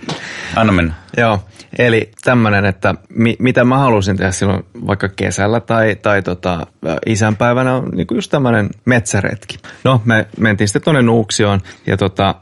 [0.56, 0.94] Anna mennä.
[1.18, 1.40] Joo,
[1.78, 6.68] eli tämmöinen, että mi, mitä mä halusin tehdä silloin vaikka kesällä tai, tai tota,
[7.06, 9.58] isänpäivänä on niin just tämmöinen metsäretki.
[9.84, 12.36] No, me mentiin sitten tuonne Nuuksioon ja tota,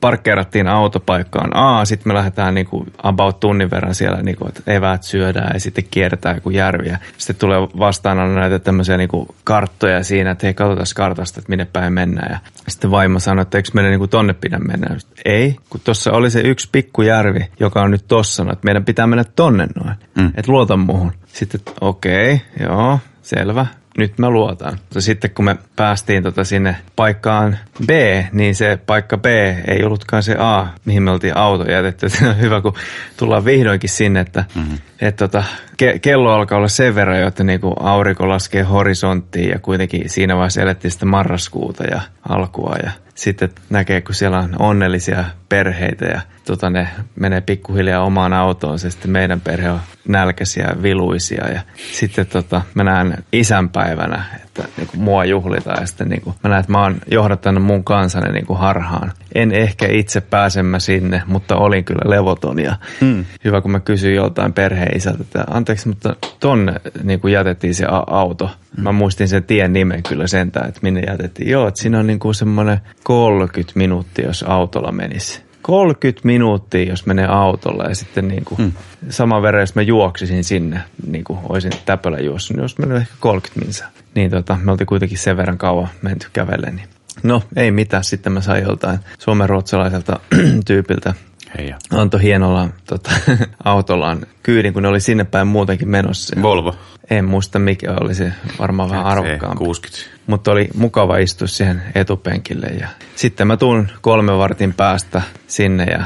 [0.00, 5.50] parkkeerattiin autopaikkaan A, sitten me lähdetään niinku about tunnin verran siellä, niinku, että eväät syödään
[5.54, 6.98] ja sitten kierretään joku järviä.
[7.18, 11.64] Sitten tulee vastaan aina näitä tämmöisiä niinku karttoja siinä, että hei, katsotaan kartasta, että minne
[11.64, 12.30] päin mennään.
[12.30, 12.38] Ja
[12.68, 14.96] sitten vaimo sanoi, että eikö meidän niinku tonne pidä mennä?
[15.24, 19.24] Ei, kun tuossa oli se yksi pikkujärvi, joka on nyt tossa, että meidän pitää mennä
[19.24, 20.26] tonne noin, mm.
[20.26, 21.12] että luota muuhun.
[21.26, 23.66] Sitten okei, okay, joo, selvä
[23.98, 24.78] nyt mä luotan.
[24.94, 27.90] Ja sitten kun me päästiin tota sinne paikkaan B,
[28.32, 29.26] niin se paikka B
[29.66, 32.08] ei ollutkaan se A, mihin me oltiin auto jätetty.
[32.14, 32.74] Se on hyvä, kun
[33.16, 34.78] tullaan vihdoinkin sinne, että mm-hmm.
[35.00, 35.44] et tota,
[35.82, 40.62] ke- kello alkaa olla sen verran, että niinku aurinko laskee horisonttiin ja kuitenkin siinä vaiheessa
[40.62, 46.70] elettiin sitten marraskuuta ja alkua ja sitten näkee, kun siellä on onnellisia perheitä ja tota,
[46.70, 46.88] ne
[47.20, 51.60] menee pikkuhiljaa omaan autoon, se sitten meidän perhe on nälkäisiä ja viluisia ja
[51.92, 56.50] sitten tota, mä näen isänpäivänä, että niin kuin mua juhlitaan ja sitten niin kuin, mä
[56.50, 59.12] näen, että mä oon johdattanut mun kansani niin kuin harhaan.
[59.34, 63.24] En ehkä itse pääsemä sinne, mutta olin kyllä levoton ja mm.
[63.44, 67.86] hyvä, kun mä kysyin joltain perheen isältä, että anteeksi, mutta tonne niin kuin jätettiin se
[68.06, 68.50] auto.
[68.76, 71.50] Mä muistin sen tien nimen kyllä sentään, että minne jätettiin.
[71.50, 75.43] Joo, että siinä on niin kuin semmoinen 30 minuuttia, jos autolla menisi.
[75.64, 78.72] 30 minuuttia, jos menee autolla ja sitten niin kuin, mm.
[79.08, 83.14] saman verran, jos mä juoksisin sinne, niin kuin olisin täpölä juossut, niin olisi mennyt ehkä
[83.20, 83.88] 30 minsaa.
[84.14, 86.76] Niin tota, me oltiin kuitenkin sen verran kauan menty kävellen.
[86.76, 86.88] Niin.
[87.22, 88.04] No, ei mitään.
[88.04, 90.20] Sitten mä sain joltain suomenruotsalaiselta
[90.66, 91.14] tyypiltä
[91.58, 91.78] Heija.
[91.90, 93.10] antoi hienolla tota,
[93.64, 96.42] autollaan kyydin, kun ne oli sinne päin muutenkin menossa.
[96.42, 96.74] Volvo.
[97.10, 99.58] En muista mikä oli se, varmaan vähän arvokkaampi.
[99.58, 100.10] 60.
[100.26, 106.04] Mutta oli mukava istua siihen etupenkille ja sitten mä tuun kolmen vartin päästä sinne ja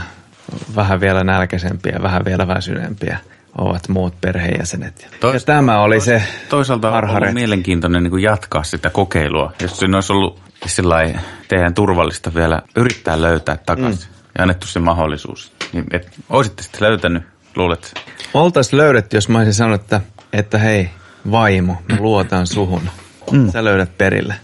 [0.76, 3.18] vähän vielä nälkäisempiä, vähän vielä väsyneempiä
[3.58, 5.08] ovat muut perheenjäsenet.
[5.20, 9.52] Tois- ja tämä oli se Toisaalta on ollut mielenkiintoinen niin jatkaa sitä kokeilua.
[9.62, 11.14] Jos siinä olisi ollut sillai,
[11.48, 14.17] teidän turvallista vielä yrittää löytää takaisin mm.
[14.38, 17.22] Ja annettu se mahdollisuus, niin et, olisitte sitten löytänyt,
[17.56, 17.94] luulet?
[18.34, 20.00] Oltaisiin löydetty, jos mä olisin sanonut, että,
[20.32, 20.90] että hei,
[21.30, 22.82] vaimo, mä luotan suhun.
[23.30, 23.52] Mm.
[23.52, 24.34] Sä löydät perille.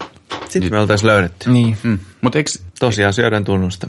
[0.49, 1.49] Sitten me oltaisiin löydetty.
[1.49, 1.77] Niin.
[1.83, 1.99] Mm.
[2.21, 3.87] Mutta eikö, Tosiaan syödän tunnusta.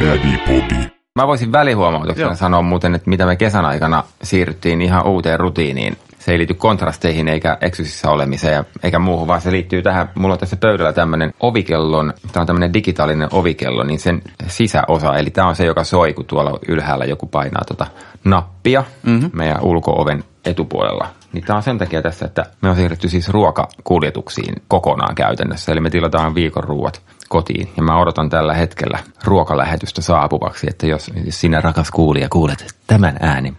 [0.00, 0.90] Daddy Body.
[1.18, 5.96] Mä voisin välihuomautuksena sanoa muuten, että mitä me kesän aikana siirryttiin ihan uuteen rutiiniin.
[6.24, 10.10] Se ei liity kontrasteihin eikä eksysissä olemiseen ja- eikä muuhun, vaan se liittyy tähän.
[10.14, 15.30] Mulla on tässä pöydällä tämmöinen ovikellon, tämä on tämmöinen digitaalinen ovikello, niin sen sisäosa, eli
[15.30, 17.86] tämä on se, joka soi, kun tuolla ylhäällä joku painaa tota
[18.24, 19.30] nappia mm-hmm.
[19.32, 21.08] meidän ulko-oven etupuolella.
[21.32, 25.72] Niin tämä on sen takia tässä, että me on siirrytty siis ruokakuljetuksiin kokonaan käytännössä.
[25.72, 27.68] Eli me tilataan viikon ruuat kotiin.
[27.76, 33.56] Ja mä odotan tällä hetkellä ruokalähetystä saapuvaksi, että jos sinä rakas kuulija kuulet tämän äänen,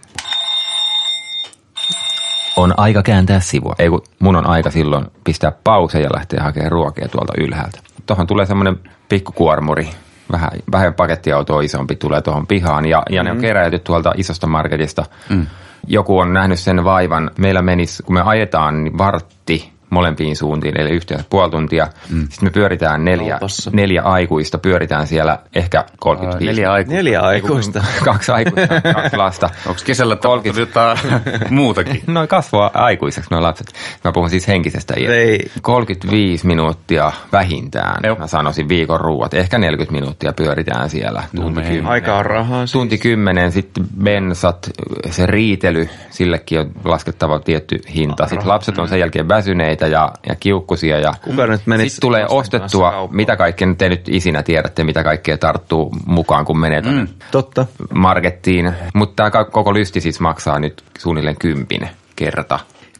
[2.58, 3.76] on aika kääntää sivua.
[3.80, 7.80] Ei kun mun on aika silloin pistää pause ja lähteä hakemaan ruokia tuolta ylhäältä.
[8.06, 9.90] Tuohon tulee semmoinen pikkukuormuri,
[10.32, 15.06] vähän, vähän pakettiautoa isompi tulee tuohon pihaan ja, ja ne on keräilty tuolta isosta marketista.
[15.30, 15.48] Mm.
[15.88, 17.32] Joku on nähnyt sen vaivan.
[17.38, 21.88] Meillä menisi, kun me ajetaan niin vartti molempiin suuntiin, eli yhteensä puoli tuntia.
[22.10, 22.20] Mm.
[22.22, 23.40] Sitten me pyöritään neljä,
[23.72, 26.46] neljä aikuista, pyöritään siellä ehkä 35.
[26.46, 26.94] neljä aikaa.
[26.96, 27.84] Neljä aikuista.
[28.06, 29.50] Kaksi aikuista, kaksi lasta.
[29.68, 30.98] Onko kesällä tapahtunut jotain
[31.50, 32.02] muutakin?
[32.08, 33.74] Noin kasvaa aikuiseksi noin lapset.
[34.04, 35.14] Mä puhun siis henkisestä iästä.
[35.16, 35.40] Ei.
[35.62, 38.00] 35 minuuttia vähintään.
[38.04, 38.16] Joo.
[38.16, 39.34] Mä sanoisin viikon ruuat.
[39.34, 41.24] Ehkä 40 minuuttia pyöritään siellä.
[41.36, 41.88] Tunti me- kymmenen.
[41.92, 42.66] Aika on rahaa.
[42.72, 44.70] Tunti kymmenen, sitten bensat,
[45.10, 48.28] se riitely, sillekin on laskettava tietty hinta.
[48.28, 51.00] Sitten lapset on sen jälkeen väsyneitä ja, ja kiukkusia.
[51.00, 51.14] Ja
[51.90, 56.82] Sitten tulee ostettua, mitä kaikkea te nyt isinä tiedätte, mitä kaikkea tarttuu mukaan, kun menee
[56.82, 57.08] mm.
[57.32, 57.66] Totta.
[57.94, 58.74] markettiin.
[58.94, 62.60] Mutta tämä koko lysti siis maksaa nyt suunnilleen kympin kerta.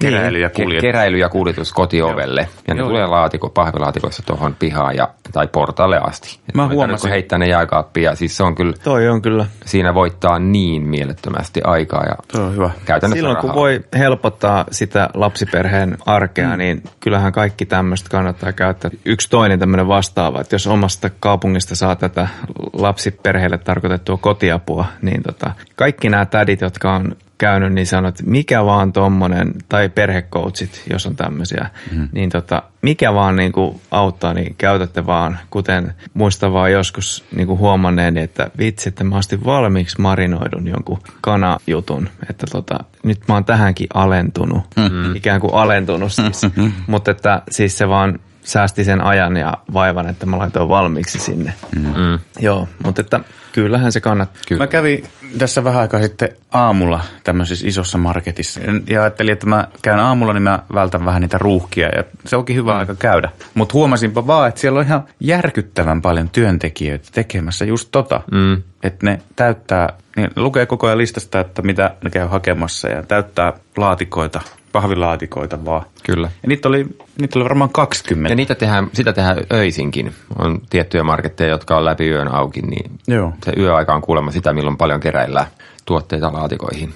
[0.10, 0.82] Keräily ja kuljetus.
[0.82, 2.48] Keräily ja kuljetus kotiovelle.
[2.68, 2.88] Ja ne Joo.
[2.90, 6.40] tulee laatiko, pahvilaatikoissa tuohon pihaan ja, tai portaalle asti.
[6.50, 9.46] Et Mä huomasin- heittää ne jääkaappiin ja siis se on kyllä, Toi on kyllä.
[9.66, 12.70] siinä voittaa niin mielettömästi aikaa ja Se on hyvä.
[12.86, 13.62] käytännössä Silloin kun rahaa.
[13.62, 16.58] voi helpottaa sitä lapsiperheen arkea, mm.
[16.58, 18.92] niin kyllähän kaikki tämmöistä kannattaa käyttää.
[19.06, 22.28] Yksi toinen tämmöinen vastaava, että jos omasta kaupungista saa tätä
[22.74, 28.66] lapsiperheelle tarkoitettua kotiapua, niin tota, kaikki nämä tädit, jotka on käynyt, niin sanoo, että mikä
[28.66, 32.10] vaan tommonen, tai perhecoachit, jos on tämmöisiä, mm.
[32.12, 37.48] niin tota, mikä vaan niin kuin auttaa, niin käytätte vaan, kuten muista vaan joskus niin
[37.48, 43.34] kuin huomanneeni, että vitsi, että mä ostin valmiiksi marinoidun jonkun kanajutun, että tota, nyt mä
[43.34, 45.16] oon tähänkin alentunut, mm-hmm.
[45.16, 46.42] ikään kuin alentunut siis,
[46.88, 51.54] mutta että siis se vaan säästi sen ajan ja vaivan, että mä laitoin valmiiksi sinne.
[51.76, 52.20] Mm.
[52.40, 53.20] Joo, mutta että
[53.52, 54.42] kyllähän se kannattaa.
[54.48, 54.64] Kyllä.
[54.64, 55.04] Mä kävin
[55.38, 58.60] tässä vähän aikaa sitten aamulla tämmöisessä isossa marketissa.
[58.90, 61.88] Ja ajattelin, että mä käyn aamulla, niin mä vältän vähän niitä ruuhkia.
[61.88, 63.30] Ja se onkin hyvä aika käydä.
[63.54, 68.22] Mutta huomasinpa vaan, että siellä on ihan järkyttävän paljon työntekijöitä tekemässä just tota.
[68.32, 68.64] Mm.
[68.84, 73.54] Että ne täyttää, niin lukee koko ajan listasta, että mitä ne käy hakemassa ja täyttää
[73.78, 74.42] laatikoita
[74.76, 75.86] pahvilaatikoita vaan.
[76.04, 76.30] Kyllä.
[76.44, 76.86] Ja niitä oli,
[77.22, 78.32] niitä oli varmaan 20.
[78.32, 80.16] Ja niitä tehdään, sitä tehdään öisinkin.
[80.40, 83.34] On tiettyjä marketteja, jotka on läpi yön auki, niin Joo.
[83.46, 85.48] se yöaika on kuulemma sitä, milloin paljon keräillään
[85.86, 86.94] tuotteita laatikoihin.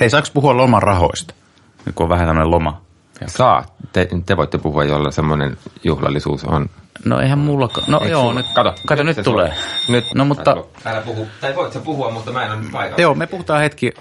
[0.00, 1.34] Hei, saaks puhua loman rahoista?
[1.86, 2.80] Nyt kun on vähän tämmöinen loma.
[3.26, 3.64] Saa.
[3.92, 6.66] Te, te voitte puhua, jolla semmoinen juhlallisuus on.
[7.04, 7.68] No eihän mulla...
[7.86, 9.48] No Eikö joo, sulla- nyt, kato, kato nyt se tulee.
[9.54, 9.96] sulla.
[9.98, 10.56] Nyt, No mutta...
[10.84, 11.26] Älä puhu.
[11.40, 13.02] Tai voit sä puhua, mutta mä en ole nyt paikalla.
[13.02, 13.92] Joo, me puhutaan hetki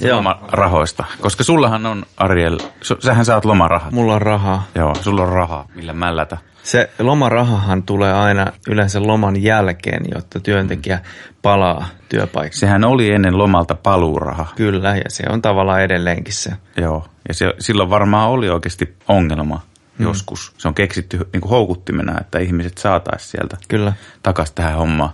[0.00, 0.16] Joo.
[0.16, 1.04] lomarahoista.
[1.20, 2.58] Koska sullahan on, Ariel,
[2.98, 3.92] sähän saat lomarahat.
[3.92, 4.66] Mulla on rahaa.
[4.74, 6.38] Joo, sulla on rahaa, millä mällätä.
[6.62, 10.98] Se lomarahahan tulee aina yleensä loman jälkeen, jotta työntekijä
[11.42, 12.52] palaa työpaikalle.
[12.60, 14.46] Sehän oli ennen lomalta paluuraha.
[14.56, 16.50] Kyllä, ja se on tavallaan edelleenkin se.
[16.76, 19.60] Joo, ja se, silloin varmaan oli oikeasti ongelma
[19.98, 20.04] mm.
[20.04, 20.52] joskus.
[20.58, 23.92] Se on keksitty niin kuin houkuttimena, että ihmiset saataisiin sieltä Kyllä.
[24.22, 25.10] takaisin tähän hommaan.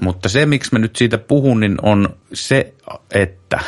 [0.00, 2.74] Mutta se, miksi mä nyt siitä puhun, niin on se,
[3.10, 3.60] että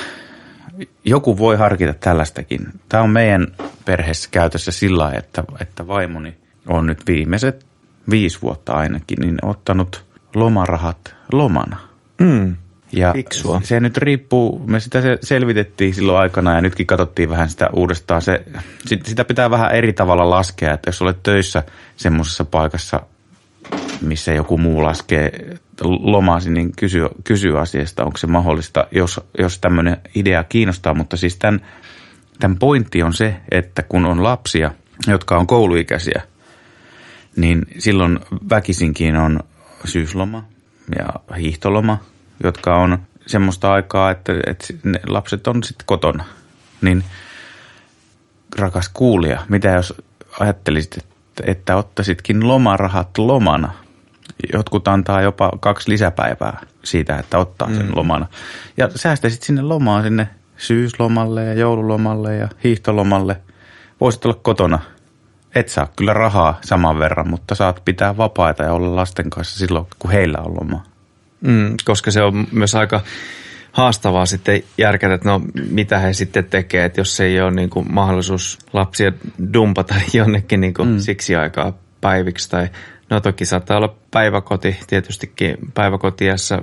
[1.04, 2.66] joku voi harkita tällaistakin.
[2.88, 3.46] Tämä on meidän
[3.84, 7.66] perheessä käytössä sillä lailla, että, että vaimoni on nyt viimeiset
[8.10, 11.76] viisi vuotta ainakin, niin ottanut lomarahat lomana.
[12.20, 12.56] Mm.
[12.92, 13.60] Ja Fiksua.
[13.64, 18.22] se nyt riippuu, me sitä se selvitettiin silloin aikana ja nytkin katsottiin vähän sitä uudestaan.
[18.22, 18.44] Se,
[18.86, 21.62] sit- sitä pitää vähän eri tavalla laskea, että jos olet töissä
[21.96, 23.00] semmoisessa paikassa,
[24.00, 29.96] missä joku muu laskee lomasi, niin kysy, kysy asiasta, onko se mahdollista, jos, jos tämmöinen
[30.14, 30.94] idea kiinnostaa.
[30.94, 31.60] Mutta siis tämän,
[32.40, 34.70] tämän pointti on se, että kun on lapsia,
[35.06, 36.22] jotka on kouluikäisiä,
[37.36, 38.18] niin silloin
[38.50, 39.40] väkisinkin on
[39.84, 40.44] syysloma
[40.98, 41.98] ja hiihtoloma,
[42.44, 46.24] jotka on semmoista aikaa, että, että ne lapset on sitten kotona.
[46.82, 47.04] Niin
[48.58, 49.94] rakas kuulija, mitä jos
[50.40, 53.72] ajattelisit, että, että ottaisitkin lomarahat lomana?
[54.52, 58.26] Jotkut antaa jopa kaksi lisäpäivää siitä, että ottaa sen lomana.
[58.76, 63.40] Ja säästäisit sinne lomaa sinne syyslomalle ja joululomalle ja hiihtolomalle.
[64.00, 64.78] Voisit olla kotona.
[65.54, 69.86] Et saa kyllä rahaa saman verran, mutta saat pitää vapaita ja olla lasten kanssa silloin,
[69.98, 70.84] kun heillä on lomaa.
[71.40, 73.00] Mm, koska se on myös aika
[73.72, 77.92] haastavaa sitten järkätä, että no mitä he sitten tekee, että jos ei ole niin kuin
[77.92, 79.12] mahdollisuus lapsia
[79.52, 80.98] dumpata jonnekin niin kuin mm.
[80.98, 82.68] siksi aikaa päiviksi tai
[83.10, 86.62] no toki saattaa olla päiväkoti, tietystikin päiväkotiassa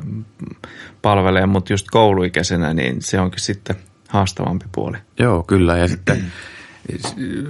[1.02, 3.76] palvelee, mutta just kouluikäisenä, niin se onkin sitten
[4.10, 4.98] haastavampi puoli.
[5.20, 5.78] Joo, kyllä.
[5.78, 6.32] Ja sitten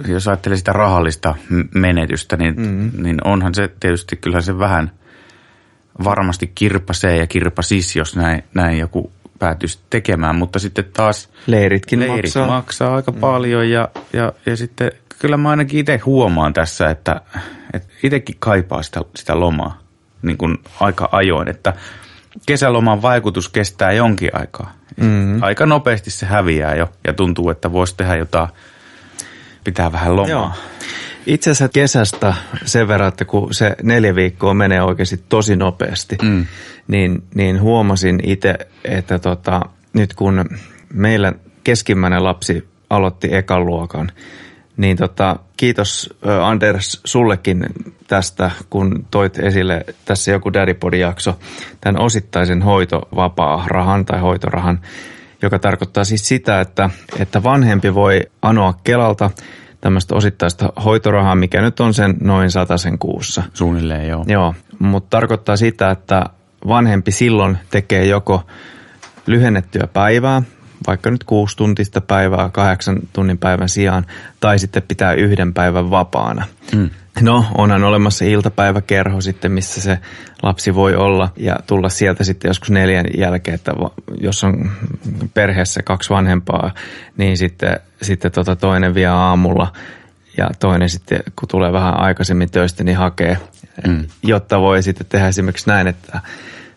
[0.08, 1.34] jos ajattelee sitä rahallista
[1.74, 2.90] menetystä, niin, mm.
[3.02, 4.90] niin onhan se tietysti kyllä se vähän
[6.04, 10.36] varmasti kirpasee ja kirpasis, jos näin, näin joku päätyisi tekemään.
[10.36, 12.46] Mutta sitten taas Leiritkin leirit maksaa.
[12.46, 13.20] maksaa aika mm.
[13.20, 17.20] paljon ja, ja, ja sitten kyllä mä ainakin itse huomaan tässä, että,
[17.72, 19.78] että itsekin kaipaa sitä, sitä lomaa
[20.22, 21.72] niin kuin aika ajoin, että
[22.46, 24.72] kesäloman vaikutus kestää jonkin aikaa.
[25.00, 25.42] Mm.
[25.42, 28.48] Aika nopeasti se häviää jo ja tuntuu, että voisi tehdä jotain,
[29.64, 30.30] pitää vähän lomaa.
[30.30, 30.50] Joo.
[31.26, 32.34] Itse asiassa kesästä
[32.64, 36.46] sen verran, että kun se neljä viikkoa menee oikeasti tosi nopeasti, mm.
[36.88, 39.60] niin, niin huomasin itse, että tota,
[39.92, 40.44] nyt kun
[40.92, 41.32] meillä
[41.64, 44.12] keskimmäinen lapsi aloitti ekan luokan,
[44.76, 47.66] niin tota, kiitos Anders sullekin
[48.06, 51.38] tästä, kun toit esille tässä joku Daddypodin jakso,
[51.80, 54.80] tämän osittaisen hoitovapaa-rahan tai hoitorahan,
[55.42, 59.30] joka tarkoittaa siis sitä, että, että vanhempi voi anoa Kelalta
[59.80, 63.42] tämmöistä osittaista hoitorahaa, mikä nyt on sen noin sen kuussa.
[63.54, 64.24] Suunnilleen joo.
[64.28, 66.24] Joo, mutta tarkoittaa sitä, että
[66.68, 68.46] vanhempi silloin tekee joko
[69.26, 70.42] lyhennettyä päivää,
[70.86, 74.06] vaikka nyt kuusi tuntista päivää kahdeksan tunnin päivän sijaan,
[74.40, 76.44] tai sitten pitää yhden päivän vapaana.
[76.74, 76.90] Mm.
[77.20, 79.98] No, onhan olemassa iltapäiväkerho sitten, missä se
[80.42, 83.72] lapsi voi olla ja tulla sieltä sitten joskus neljän jälkeen, että
[84.20, 84.70] jos on
[85.34, 86.74] perheessä kaksi vanhempaa,
[87.16, 89.72] niin sitten, sitten tota toinen vie aamulla
[90.36, 93.38] ja toinen sitten, kun tulee vähän aikaisemmin töistä, niin hakee,
[93.86, 94.04] mm.
[94.22, 96.20] jotta voi sitten tehdä esimerkiksi näin, että,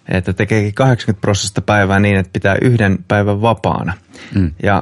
[0.10, 3.93] että tekeekin 80 prosenttia päivää niin, että pitää yhden päivän vapaana.
[4.36, 4.52] Mm.
[4.63, 4.82] Ja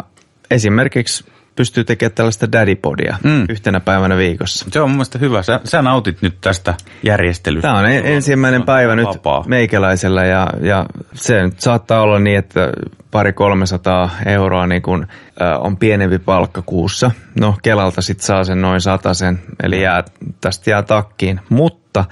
[0.51, 1.25] esimerkiksi
[1.57, 3.45] pystyy tekemään tällaista daddypodia mm.
[3.49, 4.65] yhtenä päivänä viikossa.
[4.71, 5.43] Se on mun mielestä hyvä.
[5.43, 7.67] Sä, sä nautit nyt tästä järjestelystä.
[7.67, 9.43] Tämä on en- ensimmäinen päivä nyt Vapaa.
[9.47, 12.71] meikäläisellä ja, ja se nyt saattaa olla niin, että
[13.11, 15.07] pari 300 euroa niin kun,
[15.41, 17.11] ä, on pienempi palkka kuussa.
[17.39, 18.81] No Kelalta sitten saa sen noin
[19.13, 20.03] sen, eli jää,
[20.41, 21.39] tästä jää takkiin.
[21.49, 22.05] Mutta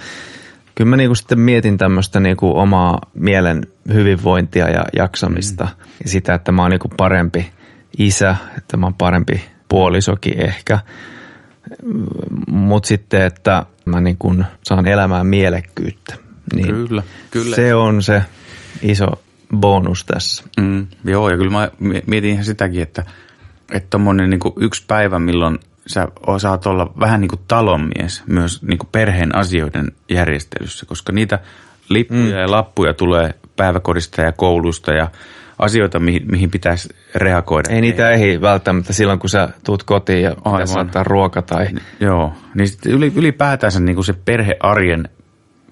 [0.75, 5.63] kyllä mä niinku sitten mietin tämmöistä niinku omaa mielen hyvinvointia ja jaksamista.
[5.63, 5.69] Mm.
[6.03, 7.51] Ja sitä, että mä oon niinku parempi
[7.97, 10.79] isä, että mä oon parempi puolisokin ehkä.
[12.47, 16.15] Mutta sitten, että mä niin kun saan elämään mielekkyyttä.
[16.55, 17.55] Niin Kyllä, kyllä.
[17.55, 18.21] Se on se
[18.81, 19.07] iso
[19.55, 20.43] bonus tässä.
[20.61, 23.03] Mm, joo, ja kyllä mä mie- mietin ihan sitäkin, että
[23.71, 28.89] että niin yksi päivä, milloin sä osaat olla vähän niin kuin talonmies myös niin kuin
[28.91, 31.39] perheen asioiden järjestelyssä, koska niitä
[31.89, 32.41] lippuja mm.
[32.41, 35.11] ja lappuja tulee päiväkodista ja koulusta ja
[35.59, 37.69] asioita, mihin, mihin pitäisi reagoida.
[37.69, 40.75] Ei niitä ehdi välttämättä silloin, kun sä tuut kotiin ja Aivan.
[40.75, 41.67] laittaa ruoka tai...
[41.99, 45.09] Joo, niin sitten yli, ylipäätänsä niin kuin se perhearjen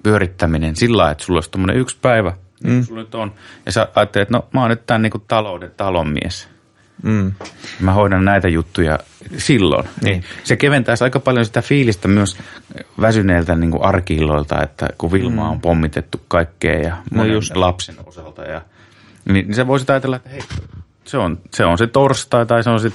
[0.04, 3.32] pyörittäminen sillä lailla, että sulla olisi tuommoinen yksi päivä, niin kuin sulla nyt on,
[3.66, 6.54] ja sä ajattelet, että no mä oon nyt tämän niin kuin talouden talonmies.
[7.04, 7.32] Mm.
[7.80, 9.00] Mä hoidan näitä juttuja
[9.38, 9.88] silloin.
[10.04, 10.24] Niin.
[10.44, 12.38] Se keventäisi aika paljon sitä fiilistä myös
[13.02, 17.56] väsyneiltä niin arkiilloilta, että kun Vilma on pommitettu kaikkea ja no just.
[17.56, 18.42] lapsen osalta.
[18.42, 18.62] Ja,
[19.26, 20.42] niin, niin sä voisit ajatella, että hei,
[21.06, 22.92] se on, se on se torstai tai se on se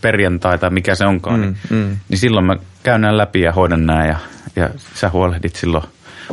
[0.00, 1.40] perjantai tai mikä se onkaan.
[1.40, 1.96] Mm, niin, mm.
[2.08, 4.16] niin silloin mä käyn nämä läpi ja hoidan nämä ja,
[4.56, 5.84] ja sä huolehdit silloin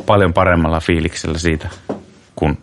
[0.05, 1.69] paljon paremmalla fiiliksellä siitä,
[2.35, 2.57] kun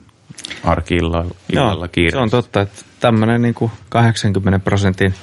[0.65, 5.15] arki-illalla illalla se on totta, että tämmöinen niin kuin 80 prosentin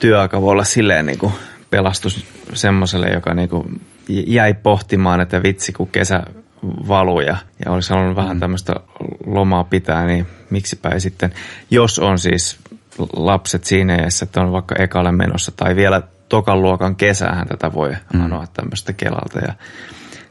[0.00, 1.32] työaika voi olla silleen niin kuin
[1.70, 6.22] pelastus semmoiselle, joka niin kuin jäi pohtimaan, että vitsi kun kesä
[6.62, 8.22] valuu ja, olisi halunnut mm.
[8.22, 8.74] vähän tämmöistä
[9.26, 11.32] lomaa pitää, niin miksipä ei sitten,
[11.70, 12.58] jos on siis
[13.16, 17.96] lapset siinä iässä, että on vaikka ekalle menossa tai vielä tokan luokan kesähän tätä voi
[18.14, 18.20] mm.
[18.20, 19.54] anoa tämmöistä kelalta ja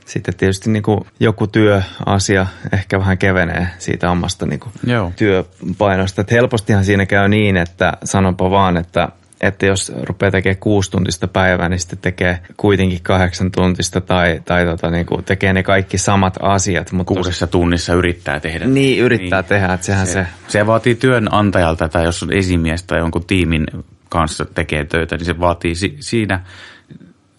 [0.05, 5.11] sitten tietysti niin kuin joku työasia ehkä vähän kevenee siitä omasta niin kuin Joo.
[5.15, 6.21] työpainosta.
[6.21, 9.09] Että helpostihan siinä käy niin, että sanonpa vaan, että
[9.41, 14.65] että jos rupeaa tekemään kuusi tuntista päivää, niin sitten tekee kuitenkin kahdeksan tuntista tai, tai
[14.65, 16.91] tota, niin kuin tekee ne kaikki samat asiat.
[16.91, 18.65] Mutta Kuudessa tunnissa yrittää tehdä.
[18.65, 19.49] Niin, yrittää niin.
[19.49, 20.27] tehdä, että sehän se, se...
[20.47, 23.65] Se vaatii työnantajalta tai jos on esimies tai jonkun tiimin
[24.09, 26.39] kanssa tekee töitä, niin se vaatii si- siinä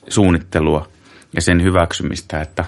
[0.09, 0.89] suunnittelua
[1.35, 2.65] ja sen hyväksymistä, että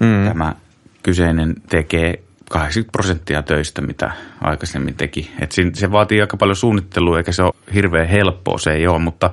[0.00, 0.24] mm.
[0.28, 0.54] tämä
[1.02, 5.30] kyseinen tekee 80 prosenttia töistä, mitä aikaisemmin teki.
[5.40, 9.30] Et se vaatii aika paljon suunnittelua, eikä se ole hirveän helppoa, se ei ole, mutta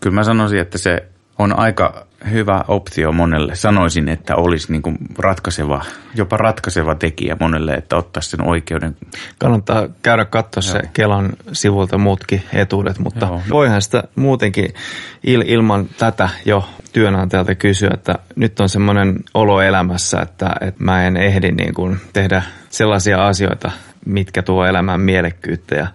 [0.00, 3.54] kyllä mä sanoisin, että se on aika hyvä optio monelle.
[3.54, 8.96] Sanoisin, että olisi niin kuin ratkaiseva, jopa ratkaiseva tekijä monelle, että ottaisi sen oikeuden.
[9.38, 13.42] Kannattaa käydä katsoa se Kelan sivulta muutkin etuudet, mutta Joo.
[13.50, 14.74] voihan sitä muutenkin
[15.24, 21.06] il, ilman tätä jo työnantajalta kysyä, että nyt on semmoinen olo elämässä, että, että mä
[21.06, 23.70] en ehdi niin kuin tehdä sellaisia asioita,
[24.06, 25.86] mitkä tuo elämään mielekkyyttä ja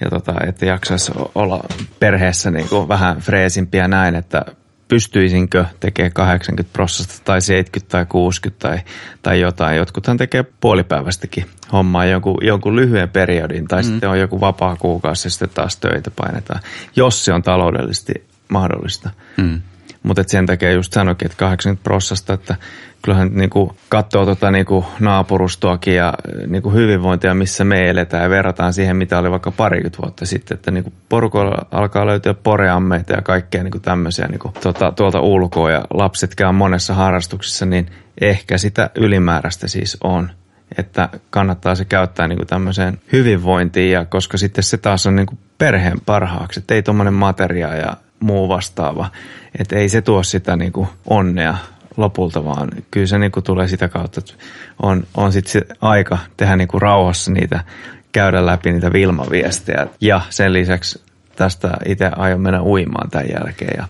[0.00, 1.64] ja tota, että jaksaisi olla
[2.00, 4.44] perheessä niin kuin vähän freesimpiä näin, että
[4.88, 8.78] pystyisinkö tekemään 80 prosenttia tai 70 tai 60 tai,
[9.22, 9.76] tai jotain.
[9.76, 13.86] Jotkuthan tekee puolipäivästäkin hommaa jonkun, jonkun lyhyen periodin tai mm.
[13.86, 16.60] sitten on joku vapaa kuukausi ja sitten taas töitä painetaan,
[16.96, 18.14] jos se on taloudellisesti
[18.48, 19.10] mahdollista.
[19.36, 19.62] Mm.
[20.08, 22.56] Mutta sen takia just sanoikin, että 80 prosenttia, että
[23.02, 26.14] kyllähän niin kuin katsoo tuota niin kuin naapurustoakin ja
[26.46, 30.54] niin kuin hyvinvointia, missä me eletään ja verrataan siihen, mitä oli vaikka parikymmentä vuotta sitten,
[30.54, 34.92] että niin kuin porukoilla alkaa löytyä poreammeita ja kaikkea niin kuin tämmöisiä niin kuin tuota,
[34.92, 37.86] tuolta ulkoa ja lapset käy monessa harrastuksessa, niin
[38.20, 40.30] ehkä sitä ylimääräistä siis on
[40.78, 45.26] että kannattaa se käyttää niin kuin tämmöiseen hyvinvointiin, ja koska sitten se taas on niin
[45.26, 49.10] kuin perheen parhaaksi, että ei tuommoinen materia ja muu vastaava,
[49.58, 51.56] että ei se tuo sitä niin kuin onnea
[51.96, 54.44] lopulta, vaan kyllä se niin kuin tulee sitä kautta, että
[54.82, 57.64] on, on sitten se aika tehdä niin kuin rauhassa niitä,
[58.12, 59.86] käydä läpi niitä Vilma-viestejä.
[60.00, 61.02] Ja sen lisäksi
[61.36, 63.88] tästä itse aion mennä uimaan tämän jälkeen ja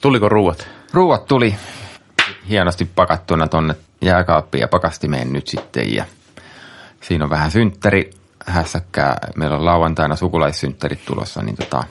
[0.00, 0.75] Tuliko ruuat?
[0.96, 1.54] Ruuat tuli
[2.48, 6.04] hienosti pakattuna tonne jääkaappiin ja pakastimeen nyt sitten ja
[7.00, 8.10] siinä on vähän synttäri
[8.46, 9.16] hässäkkää.
[9.36, 11.84] Meillä on lauantaina sukulaissynttärit tulossa, niin tota,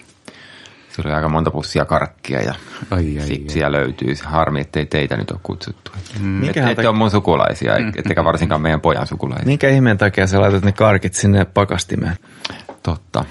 [0.89, 2.53] se oli aika monta pussia karkkia ja
[2.91, 3.71] ai, ai, sipsiä ai.
[3.71, 4.15] löytyy.
[4.23, 5.91] Harmi, ettei teitä nyt ole kutsuttu.
[6.19, 6.43] Mm.
[6.43, 7.91] Et, ette tak- ole mun sukulaisia, mm.
[7.95, 9.45] ettekä varsinkaan meidän pojan sukulaisia.
[9.45, 12.17] Minkä ihmeen takia sä laitat ne karkit sinne pakastimeen?
[12.83, 13.25] Totta.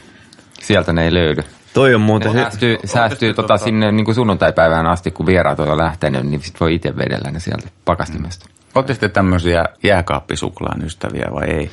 [0.60, 1.42] Sieltä ne ei löydy.
[1.74, 2.32] Toi on muuten...
[2.32, 6.26] Ne säästyy, säästyy tota, tota sinne niin kuin sunnuntaipäivään asti, kun vieraat on jo lähtenyt,
[6.26, 8.46] niin sit voi itse vedellä ne sieltä pakastimesta.
[8.48, 8.54] Mm.
[8.74, 11.70] Oletteko te tämmöisiä jääkaappisuklaan ystäviä vai ei?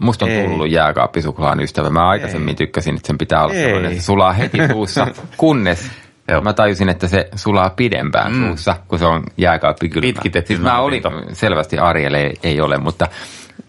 [0.00, 0.48] Musta on ei.
[0.48, 1.90] tullut jääkaappisuklaan ystävä.
[1.90, 2.54] Mä aikaisemmin ei.
[2.54, 3.62] tykkäsin, että sen pitää olla ei.
[3.62, 5.06] sellainen, että se sulaa heti suussa,
[5.36, 5.90] kunnes
[6.28, 6.40] Joo.
[6.40, 8.46] Mä tajusin, että se sulaa pidempään mm.
[8.46, 10.06] suussa, kun se on jääkaappi kylmä.
[10.06, 10.46] Pitkitetty.
[10.48, 13.08] Siis mä olin, selvästi Arielle ei, ei ole, mutta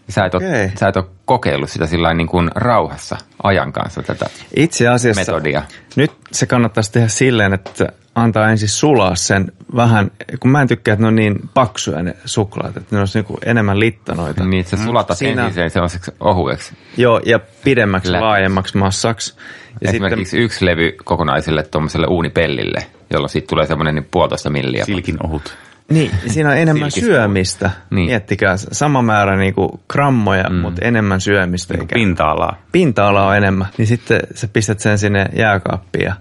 [0.08, 4.26] sä et, ole, sä et ole kokeillut sitä sillä niin kuin rauhassa ajan kanssa tätä
[4.56, 5.62] Itse asiassa metodia.
[5.96, 10.92] nyt se kannattaisi tehdä silleen, että antaa ensin sulaa sen vähän, kun mä en tykkää,
[10.92, 14.44] että ne on niin paksuja ne suklaat, että ne olisi niin enemmän littanoita.
[14.44, 15.46] Niin, että sä sulatat Siinä...
[15.46, 16.74] ensin sellaiseksi ohueksi.
[16.96, 18.20] Joo, ja pidemmäksi, Lä...
[18.20, 19.34] laajemmaksi massaksi.
[19.80, 20.44] Ja Esimerkiksi sitten...
[20.44, 24.84] yksi levy kokonaiselle tuommoiselle uunipellille jolloin siitä tulee semmoinen niin puolitoista milliä.
[24.84, 25.56] Silkin ohut.
[25.90, 27.14] Niin, siinä on enemmän Silkistä.
[27.14, 27.66] syömistä.
[27.66, 27.96] Niin.
[27.96, 28.06] Niin.
[28.06, 30.56] Miettikää, sama määrä niinku grammoja, mm.
[30.56, 31.74] mutta enemmän syömistä.
[31.74, 32.56] Niin pinta-alaa.
[32.72, 33.66] pinta-ala on enemmän.
[33.78, 36.14] Niin sitten sä pistät sen sinne jääkaappiin ja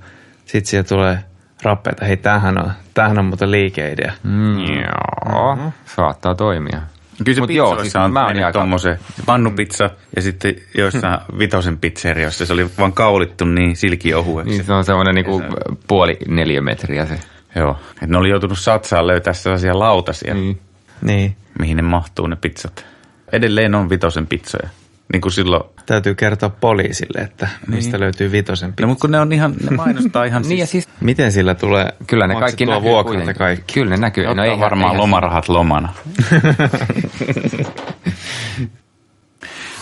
[0.45, 1.19] sitten siihen tulee
[1.63, 2.05] rappeita.
[2.05, 4.11] Hei, tämähän on, tämähän on muuten liikeidea.
[4.23, 4.57] Mm.
[4.59, 5.71] Joo, mm-hmm.
[5.85, 6.81] saattaa toimia.
[7.25, 11.19] Kyllä se Mut joo, siis on mä oon mennyt aika- tommosen pannupizza ja sitten joissain
[11.39, 14.53] vitosen pizzerioissa se oli vaan kaulittu niin silkiohueksi.
[14.53, 15.43] Niin se on semmoinen niinku
[15.87, 17.19] puoli neliömetriä se.
[17.57, 20.39] Joo, et ne oli joutunut satsaan löytää sellaisia lautasia, mm.
[20.39, 20.59] Niin.
[21.01, 22.85] Niin, mihin ne mahtuu ne pizzat.
[23.31, 24.69] Edelleen on vitosen pizzoja.
[25.13, 28.87] Niin kuin silloin, täytyy kertoa poliisille, että mistä löytyy vitosen no pizza.
[28.87, 31.93] mutta kun ne on ihan, ne mainostaa ihan Niin ja siis, siis Miten sillä tulee
[32.07, 33.35] kyllä ne kaikki näkyy vuokrat ja kuitenkin.
[33.39, 33.73] kaikki?
[33.73, 34.35] Kyllä ne näkyy.
[34.35, 35.93] no eihän- varmaan eihän- lomarahat lomana.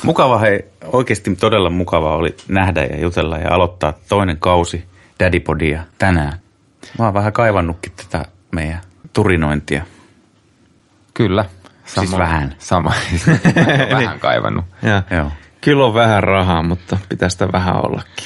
[0.04, 4.86] mukava hei, oikeasti todella mukava oli nähdä ja jutella ja aloittaa toinen kausi
[5.20, 6.34] Daddypodia tänään.
[7.00, 8.82] Mä oon vähän kaivannutkin tätä meidän
[9.14, 9.86] turinointia.
[11.14, 11.46] Kyllä.
[11.86, 12.56] Siis vähän.
[12.60, 12.94] Sama.
[14.00, 14.66] vähän kaivannut.
[14.82, 15.04] Ja.
[15.18, 15.32] Joo.
[15.62, 18.26] Kyllä on vähän rahaa, mutta pitää sitä vähän ollakin.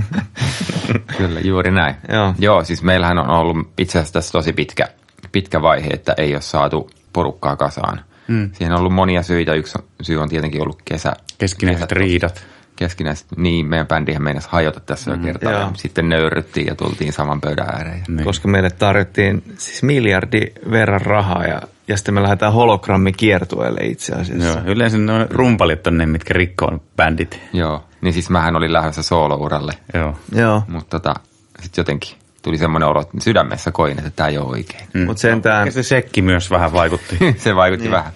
[1.18, 1.94] Kyllä, juuri näin.
[2.12, 2.34] Joo.
[2.38, 4.84] Joo, siis meillähän on ollut itse asiassa tässä tosi pitkä,
[5.32, 8.00] pitkä vaihe, että ei ole saatu porukkaa kasaan.
[8.28, 8.50] Mm.
[8.52, 9.54] Siihen on ollut monia syitä.
[9.54, 11.12] Yksi syy on tietenkin ollut kesä.
[11.38, 12.44] Keskinäiset kesät- riidat.
[12.80, 15.16] Keskinäiset, niin meidän bändihän meinasi hajota tässä mm.
[15.16, 15.52] jo kertaa.
[15.52, 15.60] Joo.
[15.60, 18.02] Ja sitten nöyrryttiin ja tultiin saman pöydän ääreen.
[18.08, 18.24] Niin.
[18.24, 24.14] Koska meille tarjottiin siis miljardi verran rahaa ja, ja sitten me lähdetään hologrammi kiertueelle itse
[24.14, 24.58] asiassa.
[24.58, 27.40] Joo, yleensä ne on rumpalit on ne, mitkä rikkoo bändit.
[27.52, 30.16] Joo, niin siis mähän olin lähdössä soolouralle, Joo.
[30.32, 30.62] Joo.
[30.68, 31.20] mutta tota,
[31.60, 34.84] sitten jotenkin tuli semmoinen olo, että sydämessä koin, että tämä ei ole oikein.
[34.94, 35.06] Mm.
[35.06, 37.18] Mutta sentään, Ja se sekki myös vähän vaikutti.
[37.38, 37.92] Se vaikutti niin.
[37.92, 38.12] vähän.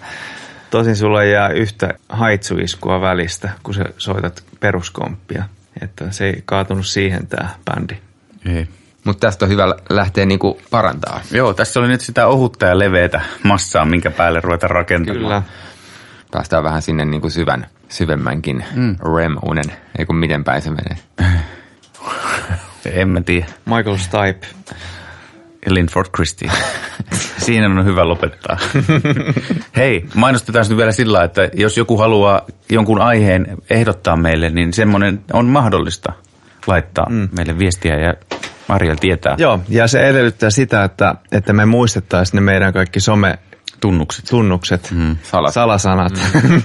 [0.69, 5.43] Tosin sulla ei jää yhtä haitsuiskua välistä, kun sä soitat peruskomppia.
[5.81, 7.97] Että se ei kaatunut siihen tämä bändi.
[8.45, 8.67] Ei.
[9.03, 11.21] Mutta tästä on hyvä lähteä niinku parantaa.
[11.31, 15.23] Joo, tässä oli nyt sitä ohutta ja leveätä massaa, minkä päälle ruveta rakentamaan.
[15.23, 15.41] Kyllä.
[16.31, 18.95] Päästään vähän sinne niinku syvän, syvemmänkin mm.
[19.17, 20.97] REM-unen, ei kun miten päin se menee.
[22.85, 23.45] En mä tiedä.
[23.65, 24.47] Michael Stipe.
[25.73, 26.51] Linford Christie.
[27.45, 28.57] Siinä on hyvä lopettaa.
[29.77, 35.19] Hei, mainostetaan nyt vielä sillä että jos joku haluaa jonkun aiheen ehdottaa meille, niin semmoinen
[35.33, 36.13] on mahdollista
[36.67, 37.29] laittaa mm.
[37.37, 38.13] meille viestiä ja
[38.67, 44.25] Marjal tietää Joo, ja se edellyttää sitä, että, että me muistettaisiin ne meidän kaikki some-tunnukset,
[44.29, 44.91] tunnukset.
[44.91, 45.17] mm.
[45.23, 45.53] Salat.
[45.53, 46.13] salasanat.
[46.13, 46.61] Mm.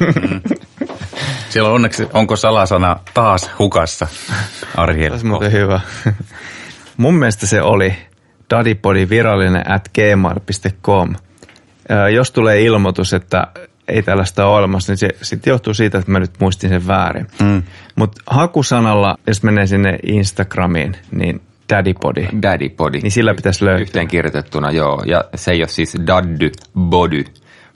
[1.51, 4.07] Siellä on onneksi, onko salasana taas hukassa,
[4.77, 5.13] Arjel?
[5.13, 5.81] Olisi muuten hyvä.
[6.97, 7.97] Mun mielestä se oli
[8.51, 11.15] daddypodi virallinen at gmail.com.
[12.15, 13.47] Jos tulee ilmoitus, että
[13.89, 17.27] ei tällaista ole olemassa, niin se sitten johtuu siitä, että mä nyt muistin sen väärin.
[17.43, 17.63] Mm.
[17.97, 22.29] Mutta hakusanalla, jos menee sinne Instagramiin, niin daddypodi.
[22.43, 23.01] Daddy-podi.
[23.03, 23.83] Niin sillä pitäisi löytyä.
[23.83, 25.03] Yhteen kirjoitettuna, joo.
[25.07, 27.25] Ja se ei ole siis daddy, body,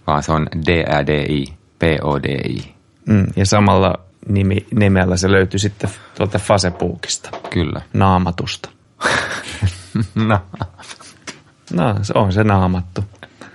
[0.07, 1.45] vaan se on D-A-D-I,
[1.79, 2.75] P-O-D-I.
[3.07, 3.27] Mm.
[3.37, 3.95] Ja samalla
[4.29, 7.81] nimi, nimellä se löytyy sitten tuolta Facebookista, Kyllä.
[7.93, 8.69] naamatusta.
[10.15, 10.41] No.
[11.73, 13.05] No, se on se naamattu.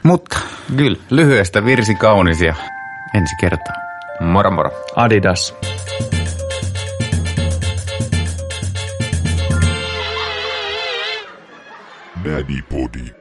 [0.04, 0.38] Mutta
[0.78, 2.56] kyllä, lyhyestä virsi kaunis ja
[3.14, 3.76] ensi kertaa.
[4.20, 4.72] Moro moro.
[4.96, 5.56] Adidas.
[12.24, 13.19] Daddy Body.